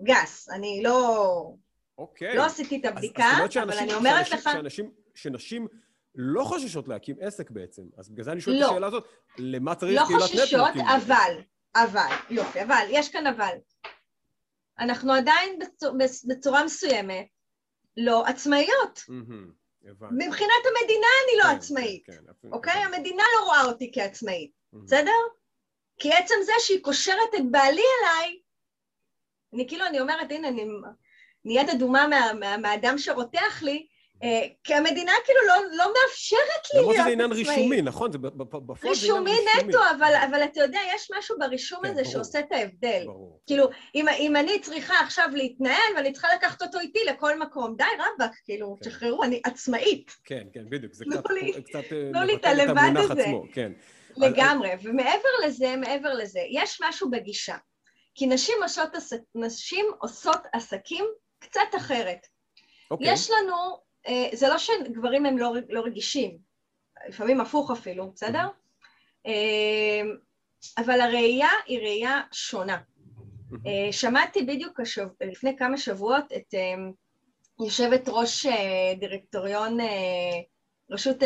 [0.04, 1.54] גס, אני לא...
[2.02, 2.36] אוקיי.
[2.36, 4.54] לא עשיתי את הבדיקה, אז, אז אבל אני אומרת שאנשים, לך...
[4.54, 5.68] שאנשים, שנשים
[6.16, 8.66] לא חוששות להקים עסק בעצם, אז בגלל זה אני שואל לא.
[8.66, 10.86] את השאלה הזאת, למה צריך לא קהילת חוששות, נטוורקינג?
[10.96, 11.42] אבל,
[11.76, 13.56] אבל, יופי, אבל, יש כאן אבל.
[14.80, 15.94] אנחנו עדיין בצורה,
[16.28, 17.26] בצורה מסוימת
[17.98, 19.04] לא עצמאיות.
[19.08, 19.52] מהמם,
[19.86, 20.16] הבנתי.
[20.16, 22.74] מבחינת המדינה אני לא כן, עצמאית, כן, כן, אוקיי?
[22.74, 22.96] הבנתי.
[22.96, 24.86] המדינה לא רואה אותי כעצמאית, מהמם.
[24.86, 25.12] בסדר?
[26.00, 28.40] כי עצם זה שהיא קושרת את בעלי אליי,
[29.54, 30.66] אני כאילו, אני אומרת, הנה, אני
[31.46, 33.86] נהיית אדומה מה, מה, מהאדם שרותח לי,
[34.24, 36.40] אה, כי המדינה כאילו לא, לא מאפשרת
[36.74, 37.48] לי למרות להיות שזה עניין עצמאית.
[37.48, 38.12] רישומי, נכון?
[38.12, 39.70] זה בפועל זה עניין רישומי רישומי.
[39.70, 42.14] נטו, אבל, אבל אתה יודע, יש משהו ברישום כן, הזה ברור.
[42.14, 43.04] שעושה את ההבדל.
[43.06, 43.40] ברור.
[43.48, 43.66] כאילו,
[43.96, 48.32] אם, אם אני צריכה עכשיו להתנהל ואני צריכה לקחת אותו איתי לכל מקום, די רבאק,
[48.46, 48.90] כאילו, כן.
[48.90, 50.94] תשחררו, אני עצמאית כן, כן, בדיוק.
[50.94, 53.22] זה תנו קצת לי- קצת, אה, את מבטל הלבד המונח הזה.
[53.22, 53.72] עצמו, כן.
[54.18, 54.70] לגמרי.
[54.84, 57.56] ומעבר לזה, מעבר לזה, יש משהו בגישה.
[58.16, 58.90] כי נשים עושות.
[59.36, 61.06] נשים עושות עסקים
[61.42, 62.28] קצת אחרת.
[62.92, 63.14] אוקיי.
[63.14, 63.78] יש לנו,
[64.08, 66.38] אה, זה לא שגברים הם לא, לא רגישים,
[67.08, 68.48] לפעמים הפוך אפילו, בסדר?
[69.26, 70.02] אה,
[70.78, 72.78] אבל הראייה היא ראייה שונה.
[73.68, 75.08] אה, שמעתי בדיוק השב...
[75.22, 76.54] לפני כמה שבועות את
[77.60, 78.46] יושבת ראש
[79.00, 79.78] דירקטוריון
[80.90, 81.18] רשות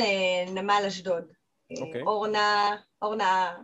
[0.47, 1.23] נמל אשדוד.
[1.71, 2.01] אה, אוקיי.
[2.01, 3.55] אורנה, אורנה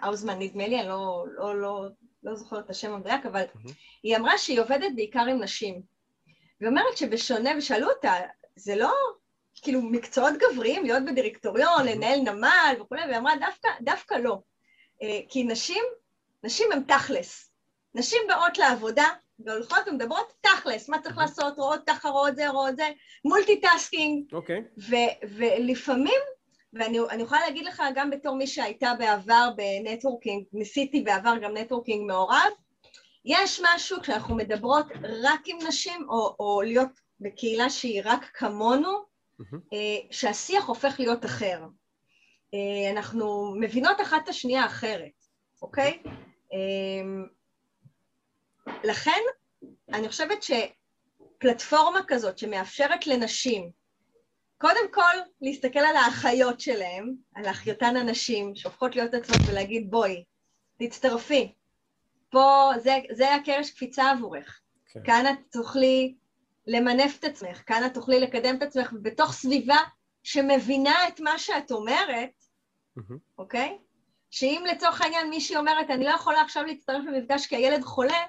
[0.00, 1.86] האוזמן נדמה לי, אני לא, לא, לא,
[2.24, 3.70] לא זוכרת את השם המדויק, אבל מהמם.
[4.02, 5.82] היא אמרה שהיא עובדת בעיקר עם נשים.
[6.60, 8.12] והיא אומרת שבשונה, ושאלו אותה,
[8.56, 8.92] זה לא
[9.62, 14.38] כאילו מקצועות גבריים, להיות בדירקטוריון, לנהל נמל וכולי, והיא אמרה דווקא, דווקא לא.
[15.02, 15.82] אה, כי נשים,
[16.44, 17.50] נשים הן תכלס.
[17.94, 19.04] נשים באות לעבודה
[19.38, 22.90] והולכות ומדברות תכלס, מה צריך לעשות, רואות רואות זה, רואות זה,
[23.24, 24.64] multitasking, אוקיי.
[24.78, 26.20] ו- ולפעמים,
[26.74, 31.56] ואני אני יכולה להגיד לך גם בתור מי שהייתה בעבר ב networking, ניסיתי בעבר גם
[31.56, 32.52] networking מעורב,
[33.24, 34.86] יש משהו כשאנחנו מדברות
[35.22, 39.14] רק עם נשים, או, או להיות בקהילה שהיא רק כמונו.
[39.72, 41.60] אה, שהשיח הופך להיות אחר.
[42.54, 45.26] אה, אנחנו מבינות אחת את השנייה אחרת,
[45.62, 46.02] אוקיי?
[46.52, 47.24] אה,
[48.84, 49.20] לכן,
[49.92, 53.70] אני חושבת שפלטפורמה כזאת שמאפשרת לנשים,
[54.64, 60.24] קודם כל להסתכל על האחיות שלהם, על אחיותן הנשים שהופכות להיות עצמות ולהגיד בואי,
[60.78, 61.52] תצטרפי,
[62.30, 65.00] פה זה, זה הקרש קפיצה עבורך, כן.
[65.04, 66.14] כאן את תוכלי
[66.66, 69.78] למנף את עצמך, כאן את תוכלי לקדם את עצמך בתוך סביבה
[70.22, 72.30] שמבינה את מה שאת אומרת,
[72.96, 73.18] מהמם.
[73.38, 73.78] אוקיי?
[74.30, 78.26] שאם לצורך העניין מישהי אומרת, אני לא יכולה עכשיו להצטרף למפגש כי הילד חולה,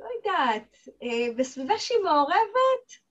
[0.00, 3.05] לא יודעת, אה, בסביבה שהיא מעורבת,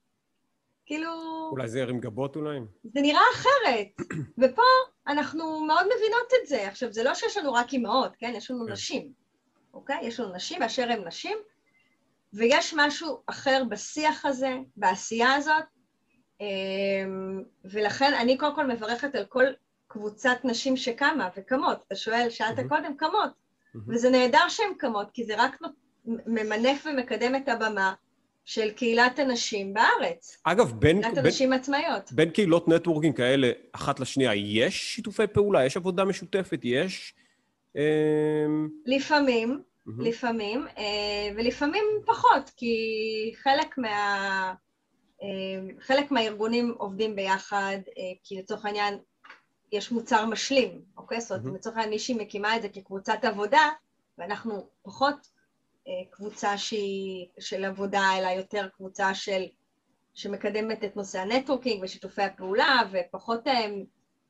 [0.86, 1.10] כאילו,
[1.50, 2.58] אולי זה ירים גבות אולי?
[2.84, 4.08] זה נראה אחרת.
[4.42, 4.62] ופה
[5.06, 6.68] אנחנו מאוד מבינות את זה.
[6.68, 8.32] עכשיו, זה לא שיש לנו רק אימהות, כן?
[8.36, 8.72] יש לנו כן.
[8.72, 9.12] נשים,
[9.74, 9.98] אוקיי?
[10.02, 11.38] יש לנו נשים באשר הן נשים,
[12.32, 15.64] ויש משהו אחר בשיח הזה, בעשייה הזאת,
[16.40, 19.44] אמ, ולכן אני קודם כל מברכת על כל
[19.86, 21.78] קבוצת נשים שקמה וקמות.
[21.86, 22.58] אתה שואל, שאלת.
[22.68, 23.30] קודם, קמות.
[23.88, 25.60] וזה נהדר שהן קמות, כי זה רק
[26.04, 27.94] ממנף ומקדם את הבמה
[28.46, 32.12] של קהילת הנשים בארץ, אגב, בין, קהילת בין, הנשים עצמאיות.
[32.12, 35.64] בין קהילות נטוורקינג כאלה, אחת לשנייה, יש שיתופי פעולה?
[35.64, 36.60] יש עבודה משותפת?
[36.62, 37.14] יש...
[37.76, 40.00] אמ, לפעמים, מהמם.
[40.00, 40.82] לפעמים, אה,
[41.36, 42.76] ולפעמים פחות, כי
[43.42, 44.54] חלק מה...
[45.22, 45.28] אה,
[45.80, 48.98] חלק מהארגונים עובדים ביחד, אה, כי לצורך העניין
[49.72, 51.20] יש מוצר משלים, אוקיי?
[51.20, 51.54] זאת אומרת.
[51.54, 53.70] לצורך העניין מישהי מקימה את זה כקבוצת עבודה,
[54.18, 55.35] ואנחנו פחות אה,
[56.10, 59.42] קבוצה שהיא של עבודה, אלא יותר קבוצה של...
[60.16, 63.66] שמקדמת את נושא ה networking ושיתופי הפעולה, ופחות אה,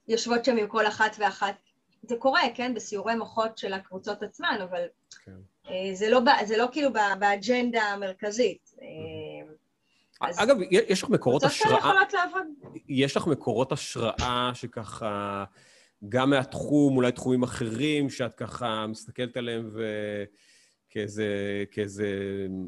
[0.09, 1.55] יושבות שם עם כל אחת ואחת.
[2.03, 2.75] זה קורה, כן?
[2.75, 4.83] בסיורי מוחות של הקבוצות עצמן, אבל
[5.25, 5.33] כן.
[5.71, 8.75] אה, זה לא, זה לא כאילו באג'נדה המרכזית.
[8.83, 9.53] אה,
[10.21, 11.91] אז- אגב, יש לך מקורות קבוצות כאלה השראה?
[11.91, 12.47] יכולות לעבוד.
[12.89, 15.45] יש לך מקורות השראה שככה,
[16.09, 20.27] גם מהתחום, אולי תחומים אחרים, שאת ככה מסתכלת עליהם וכאיזה
[21.71, 22.07] כאיזה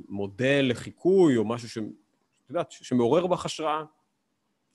[0.09, 1.79] מודל לחיקוי, או משהו ש...
[1.79, 3.85] את יודעת, שמעורר בך השראה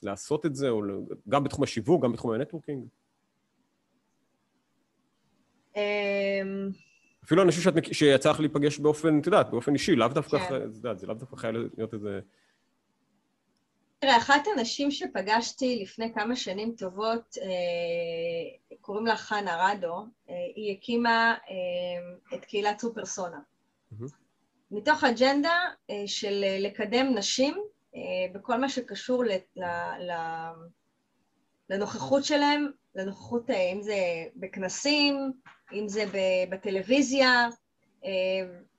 [0.03, 0.81] לעשות את זה, או
[1.29, 2.85] גם בתחום השיווק, גם בתחום ה networking?
[5.77, 6.41] אה,
[7.23, 10.55] אפילו אנשים שאת, שיצא לך להיפגש באופן, את יודעת, באופן אישי, לאו דווקא, כן.
[10.55, 12.19] את יודעת, זה לאו דווקא חייב להיות איזה...
[14.03, 19.95] תראה, אחת הנשים שפגשתי לפני כמה שנים טובות, אה, קוראים לה חנה רדו,
[20.29, 23.39] אה, היא הקימה אה, את קהילת סופרסונה.
[24.71, 25.59] מתוך אג'נדה
[26.05, 27.57] של לקדם נשים
[28.33, 29.23] בכל מה שקשור
[31.69, 33.95] לנוכחות שלהם, לנוכחות, אם זה
[34.35, 35.31] בכנסים,
[35.73, 36.05] אם זה
[36.49, 37.47] בטלוויזיה,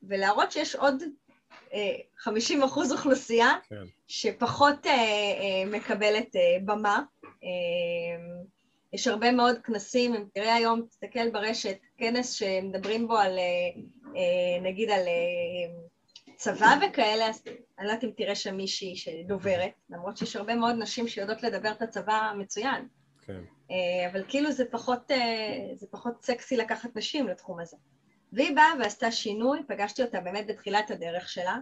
[0.03, 1.03] ולהראות שיש עוד
[2.19, 3.85] 50 אחוז אוכלוסייה כן.
[4.09, 4.87] שפחות
[5.67, 7.03] מקבלת במה.
[8.93, 13.39] יש הרבה מאוד כנסים, אם תראה היום, תסתכל ברשת, כנס שמדברים בו על,
[14.63, 15.03] נגיד על
[16.37, 17.43] צבא וכאלה, אז
[17.79, 21.73] אני לא יודעת אם תראה שם מישהי שדוברת, למרות שיש הרבה מאוד נשים שיודעות לדבר
[21.73, 22.89] את הצבא מצוין.
[23.27, 23.41] כן.
[23.71, 27.77] אה, אבל כאילו זה פחות, אה, זה פחות סקסי לקחת נשים לתחום הזה.
[28.35, 31.59] והיא באה ועשתה שינוי, פגשתי אותה באמת בתחילת הדרך שלה,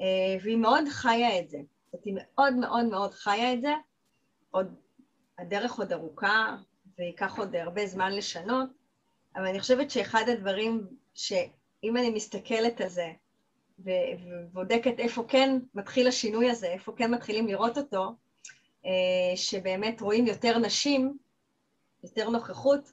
[0.00, 1.58] אה, והיא מאוד חיה את זה.
[2.04, 3.72] היא מאוד מאוד מאוד חיה את זה.
[4.50, 4.74] עוד,
[5.38, 6.56] הדרך עוד ארוכה,
[6.98, 8.68] וייקח עוד הרבה זמן לשנות,
[9.36, 13.12] אבל אני חושבת שאחד הדברים שאם אני מסתכלת על זה,
[13.78, 18.14] ובודקת איפה כן מתחיל השינוי הזה, איפה כן מתחילים לראות אותו,
[18.86, 21.18] אה, שבאמת רואים יותר נשים,
[22.04, 22.92] יותר נוכחות,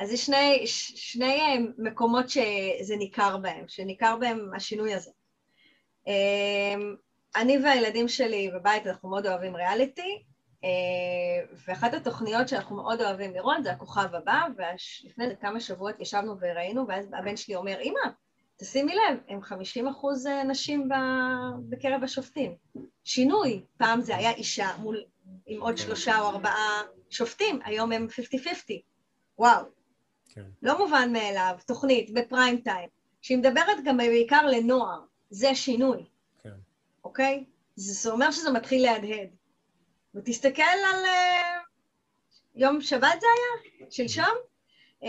[0.00, 0.62] אז יש שני,
[0.96, 5.10] שני אה, מקומות שזה ניכר בהם, שניכר בהם השינוי הזה.
[6.08, 6.74] אה,
[7.36, 10.22] אני והילדים שלי בבית, אנחנו מאוד אוהבים ריאליטי,
[11.66, 17.06] ואחת התוכניות שאנחנו מאוד אוהבים לראות זה הכוכב הבא, ולפני כמה שבועות ישבנו וראינו, ואז
[17.12, 18.00] הבן שלי אומר, אמא,
[18.60, 20.88] תשימי לב, הם 50 אחוז אה, נשים
[21.68, 22.56] בקרב השופטים.
[23.04, 25.04] שינוי, פעם זה היה אישה מול,
[25.46, 28.72] עם עוד שלושה או ארבעה שופטים, היום הם 50-50.
[29.38, 29.79] וואו.
[30.34, 30.44] כן.
[30.62, 32.88] לא מובן מאליו, תוכנית בפריים טיים,
[33.22, 35.00] שהיא מדברת גם בעיקר לנוער,
[35.30, 36.04] זה שינוי.
[36.42, 36.54] כן.
[37.04, 37.44] אוקיי?
[37.76, 39.28] זה אומר שזה מתחיל להדהד.
[40.14, 41.04] ותסתכל על...
[41.04, 41.70] uh,
[42.54, 43.90] יום שבת זה היה?
[43.90, 44.34] שלשום?
[45.02, 45.06] Uh,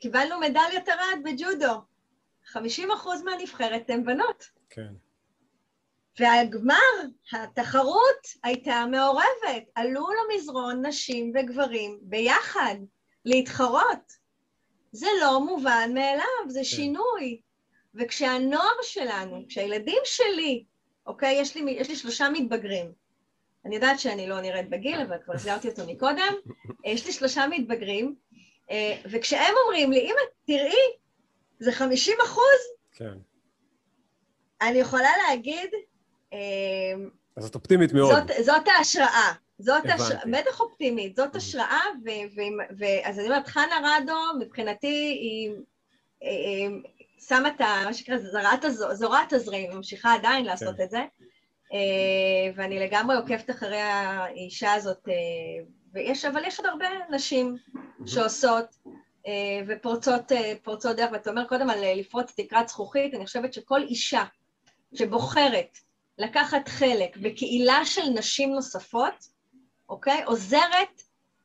[0.00, 1.80] קיבלנו מדליית ארד בג'ודו.
[2.46, 4.44] 50 אחוז מהנבחרת הן בנות.
[4.70, 4.92] כן.
[6.18, 6.74] והגמר,
[7.32, 9.68] התחרות הייתה מעורבת.
[9.74, 12.74] עלו למזרון נשים וגברים ביחד
[13.24, 14.19] להתחרות.
[14.92, 16.64] זה לא מובן מאליו, זה כן.
[16.64, 17.40] שינוי.
[17.94, 20.64] וכשהנוער שלנו, כשהילדים שלי,
[21.06, 22.92] אוקיי, יש לי, יש לי שלושה מתבגרים.
[23.64, 26.34] אני יודעת שאני לא נראית בגיל, אבל כבר הזכרתי אותו מקודם.
[26.84, 28.14] יש לי שלושה מתבגרים,
[28.70, 30.82] אה, וכשהם אומרים לי, אמא, תראי,
[31.58, 32.60] זה 50 אחוז?
[32.92, 33.18] כן.
[34.62, 35.70] אני יכולה להגיד...
[36.32, 36.38] אמ,
[37.36, 38.14] אז את אופטימית מאוד.
[38.14, 39.32] זאת, זאת ההשראה.
[39.60, 41.80] זאת השראה, בטח אופטימית, זאת השראה,
[42.78, 45.50] ואז אני אומרת, חנה רדו, מבחינתי, היא
[47.28, 47.82] שמה את ה...
[47.84, 48.16] מה שנקרא,
[48.94, 50.82] זורעת הזרעים, ממשיכה עדיין לעשות כן.
[50.82, 50.98] את זה,
[51.72, 55.14] אה, ואני לגמרי עוקבת אחרי האישה הזאת, אה,
[55.92, 57.56] ויש, אבל יש עוד הרבה נשים
[58.06, 58.64] שעושות,
[59.26, 64.24] אה, ופורצות דרך, ואתה אומר קודם על לפרוץ תקרת זכוכית, אני חושבת שכל אישה
[64.94, 65.78] שבוחרת
[66.18, 69.39] לקחת חלק בקהילה של נשים נוספות,
[69.90, 70.22] אוקיי?
[70.24, 71.02] עוזרת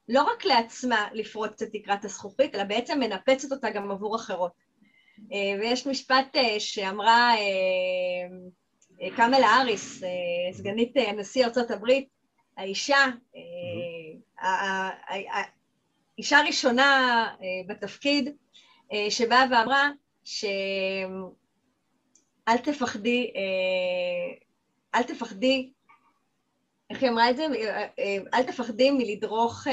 [0.10, 4.52] לא רק לעצמה לפרוץ את תקרת הזכוכית, אלא בעצם מנפצת אותה גם עבור אחרות.
[5.60, 7.34] ויש משפט שאמרה
[9.16, 10.04] קמלה האריס,
[10.52, 12.08] סגנית נשיא ארצות הברית,
[12.58, 13.06] האישה,
[16.18, 18.36] אישה ראשונה אה, בתפקיד
[18.94, 19.90] אה, שבאה ואמרה
[20.24, 21.08] שאל
[22.64, 24.34] תפחדי, אה,
[24.96, 25.72] אל תפחדי,
[26.90, 27.46] איך היא אמרה את זה?
[28.34, 29.68] אל תפחדי מלדרוך,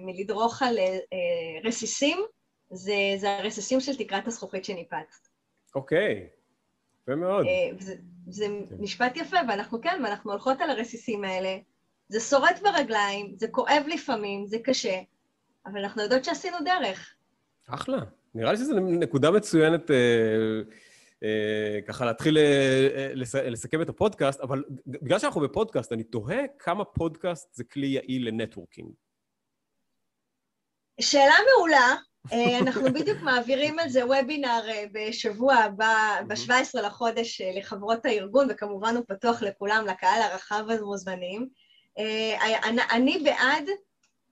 [0.00, 0.78] מלדרוך על
[1.64, 2.18] רסיסים,
[2.70, 5.28] זה, זה הרסיסים של תקרת הזכוכית שניפצת.
[5.74, 6.28] אוקיי,
[7.02, 7.46] יפה מאוד.
[7.78, 7.94] זה,
[8.28, 8.76] זה כן.
[8.78, 11.56] משפט יפה, ואנחנו כן, ואנחנו הולכות על הרסיסים האלה.
[12.08, 15.00] זה שורט ברגליים, זה כואב לפעמים, זה קשה,
[15.66, 17.14] אבל אנחנו יודעות שעשינו דרך.
[17.68, 17.98] אחלה.
[18.34, 20.60] נראה לי שזו נקודה מצוינת אה, אה,
[21.88, 26.84] ככה להתחיל אה, אה, לס, לסכם את הפודקאסט, אבל בגלל שאנחנו בפודקאסט, אני תוהה כמה
[26.84, 28.90] פודקאסט זה כלי יעיל לנטוורקינג.
[31.00, 31.96] שאלה מעולה.
[32.32, 38.96] אה, אנחנו בדיוק מעבירים על זה וובינר אה, בשבוע הבא, ב-17 לחודש, לחברות הארגון, וכמובן
[38.96, 41.48] הוא פתוח לכולם, לקהל הרחב המוזמנים.
[42.90, 43.68] אני בעד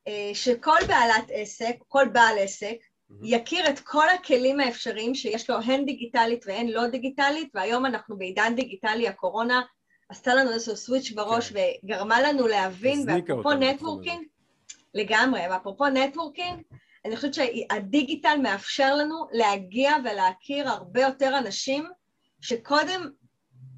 [0.08, 2.76] אה, שכל בעלת עסק, כל בעל עסק,
[3.22, 8.54] יכיר את כל הכלים האפשריים שיש לו הן דיגיטלית והן לא דיגיטלית, והיום אנחנו בעידן
[8.56, 9.62] דיגיטלי, הקורונה
[10.08, 11.58] עשתה לנו איזשהו switch בראש כן.
[11.84, 14.26] וגרמה לנו להבין, ואפרופו networking,
[14.94, 16.62] לגמרי, ואפרופו networking,
[17.04, 21.84] אני חושבת שהדיגיטל מאפשר לנו להגיע ולהכיר הרבה יותר אנשים
[22.40, 23.10] שקודם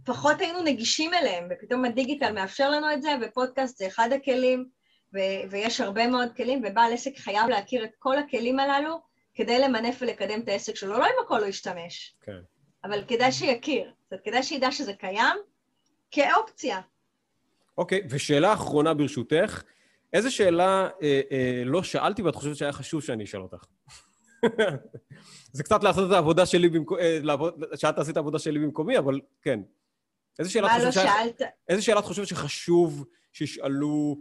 [0.04, 4.76] פחות היינו נגישים אליהם, ופתאום הדיגיטל מאפשר לנו את זה, ופודקאסט זה אחד הכלים.
[5.14, 9.00] ו- ויש הרבה מאוד כלים, ובעל עסק חייב להכיר את כל הכלים הללו
[9.36, 10.98] כדי למנף ולקדם את העסק שלו.
[10.98, 12.40] לא אם הכל הוא ישתמש, כן.
[12.84, 13.84] אבל כדאי שיכיר.
[13.84, 15.36] זאת אומרת, כדאי שידע שזה קיים
[16.10, 16.80] כאופציה.
[17.78, 19.62] אוקיי, ושאלה אחרונה ברשותך,
[20.12, 23.64] איזה שאלה אה, אה, לא שאלתי ואת חושבת שהיה חשוב שאני אשאל אותך?
[25.56, 26.98] זה קצת לעשות את העבודה שלי במקום...
[26.98, 27.18] אה,
[27.76, 29.60] שאת תעשי את העבודה שלי במקומי, אבל כן.
[30.38, 30.68] איזה שאלה.
[30.68, 31.42] מה לא שאלת?
[31.68, 34.16] איזה שאלה את חושבת שחשוב שישאלו,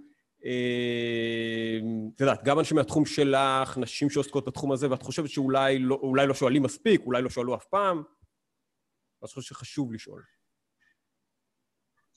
[2.16, 6.34] את יודעת, גם אנשים מהתחום שלך, נשים שעוסקות בתחום הזה, ואת חושבת שאולי לא, לא
[6.34, 7.98] שואלים מספיק, אולי לא שאלו אף פעם?
[7.98, 10.24] אני חושבת שחשוב לשאול.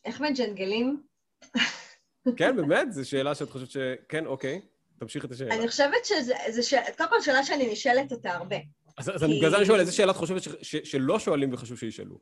[0.05, 1.03] איך מג'נגלים?
[2.37, 2.93] כן, באמת?
[2.93, 3.77] זו שאלה שאת חושבת ש...
[4.09, 4.61] כן, אוקיי.
[4.99, 5.55] תמשיך את השאלה.
[5.55, 8.57] אני חושבת שזו שאלה, קודם כל שאלה שאני נשאלת אותה הרבה.
[8.99, 12.19] אז, אז בגלל זה אני שואל, איזה שאלה את חושבת שלא שואלים וחשוב שישאלו?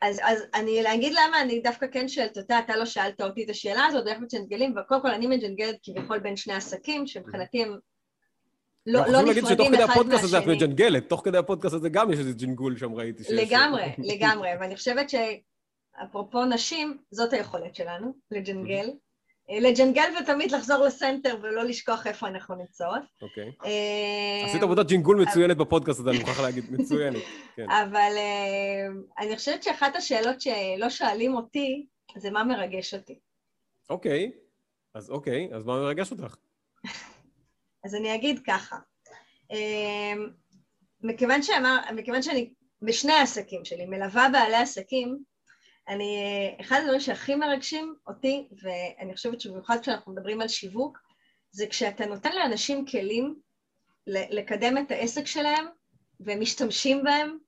[0.00, 3.50] אז, אז אני להגיד למה אני דווקא כן שואלת אותה, אתה לא שאלת אותי את
[3.50, 7.78] השאלה הזאת, ואיך מג'נגלים, וקודם כל אני מג'נגלת כביכול בין שני עסקים, שמבחינתי הם
[8.86, 9.46] לא, לא נפרדים אחד מהשני.
[9.46, 12.78] להגיד שתוך כדי הפודקאסט הזה את מג'נגלת, תוך כדי הפודקאסט הזה גם יש איזה ג'ינגול
[12.78, 13.24] שם ראיתי.
[13.24, 13.32] שיש...
[13.32, 13.84] לגמרי,
[14.14, 18.90] לגמרי, ואני חושבת שאפרופו נשים, זאת היכולת שלנו, לג'נגל.
[19.50, 23.02] אה, לג'נגל ותמיד לחזור לסנטר ולא לשכוח איפה אנחנו נמצאות.
[23.22, 23.52] אוקיי.
[23.64, 27.22] אה, עשית עבודת ג'ינגול מצוינת בפודקאסט הזה, אני מוכרח להגיד, מצוינת.
[27.56, 27.70] כן.
[27.70, 28.86] אבל אה,
[29.18, 31.86] אני חושבת שאחת השאלות שלא שואלים אותי,
[32.16, 33.18] זה מה מרגש אותי.
[33.90, 34.32] אוקיי,
[34.94, 36.36] אז אוקיי, אז מה מרגש אותך?
[37.84, 38.76] אז אני אגיד ככה,
[41.02, 45.18] מכיוון, שאמר, מכיוון שאני בשני העסקים שלי מלווה בעלי עסקים,
[45.88, 46.16] אני,
[46.60, 50.98] אחד הדברים שהכי מרגשים אותי, ואני חושבת שבמיוחד כשאנחנו מדברים על שיווק,
[51.50, 53.34] זה כשאתה נותן לאנשים כלים
[54.06, 55.66] לקדם את העסק שלהם,
[56.20, 57.38] והם משתמשים בהם,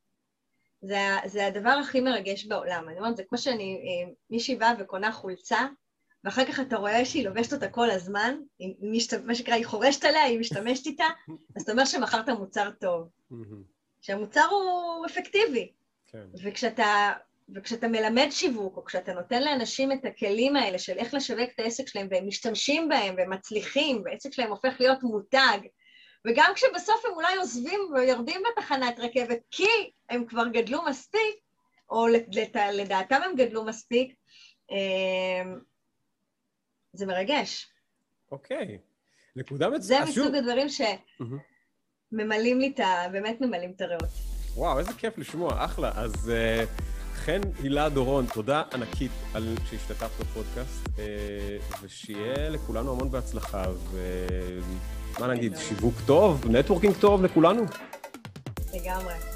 [0.83, 2.89] זה, זה הדבר הכי מרגש בעולם.
[2.89, 3.81] אני אומרת, זה כמו שאני,
[4.31, 5.67] מישהי באה וקונה חולצה,
[6.25, 9.25] ואחר כך אתה רואה שהיא לובשת אותה כל הזמן, היא משת...
[9.25, 11.05] מה שנקרא, היא חורשת עליה, היא משתמשת איתה,
[11.57, 13.09] אז אתה אומר שמכרת מוצר טוב.
[14.01, 15.73] שהמוצר הוא אפקטיבי.
[16.07, 16.27] כן.
[16.43, 17.13] וכשאתה
[17.55, 21.89] וכשאתה מלמד שיווק, או כשאתה נותן לאנשים את הכלים האלה של איך לשווק את העסק
[21.89, 25.59] שלהם, והם משתמשים בהם ומצליחים, והעסק שלהם הופך להיות מותג,
[26.27, 29.67] וגם כשבסוף הם אולי עוזבים ויורדים בתחנת רכבת כי
[30.09, 31.37] הם כבר גדלו מספיק,
[31.91, 32.07] או
[32.73, 34.15] לדעתם הם גדלו מספיק,
[34.71, 35.61] אמ,
[36.93, 37.69] זה מרגש.
[38.33, 38.79] אוקיי.
[39.37, 39.83] נקודה מצוינת.
[39.83, 40.67] זה מסוג הדברים
[42.13, 43.09] שממלאים לי את ה...
[43.13, 44.11] באמת ממלאים את הריאות.
[44.55, 45.93] וואו, איזה כיף לשמוע, אחלה.
[45.95, 46.33] אז...
[46.33, 46.96] Uh...
[47.27, 51.05] חן הילה דורון, תודה ענקית על שהשתתפת בפודקאסט, אה,
[51.83, 57.63] ושיהיה לכולנו המון בהצלחה, ומה נגיד, שיווק טוב, נטוורקינג טוב לכולנו?
[58.75, 59.36] לגמרי.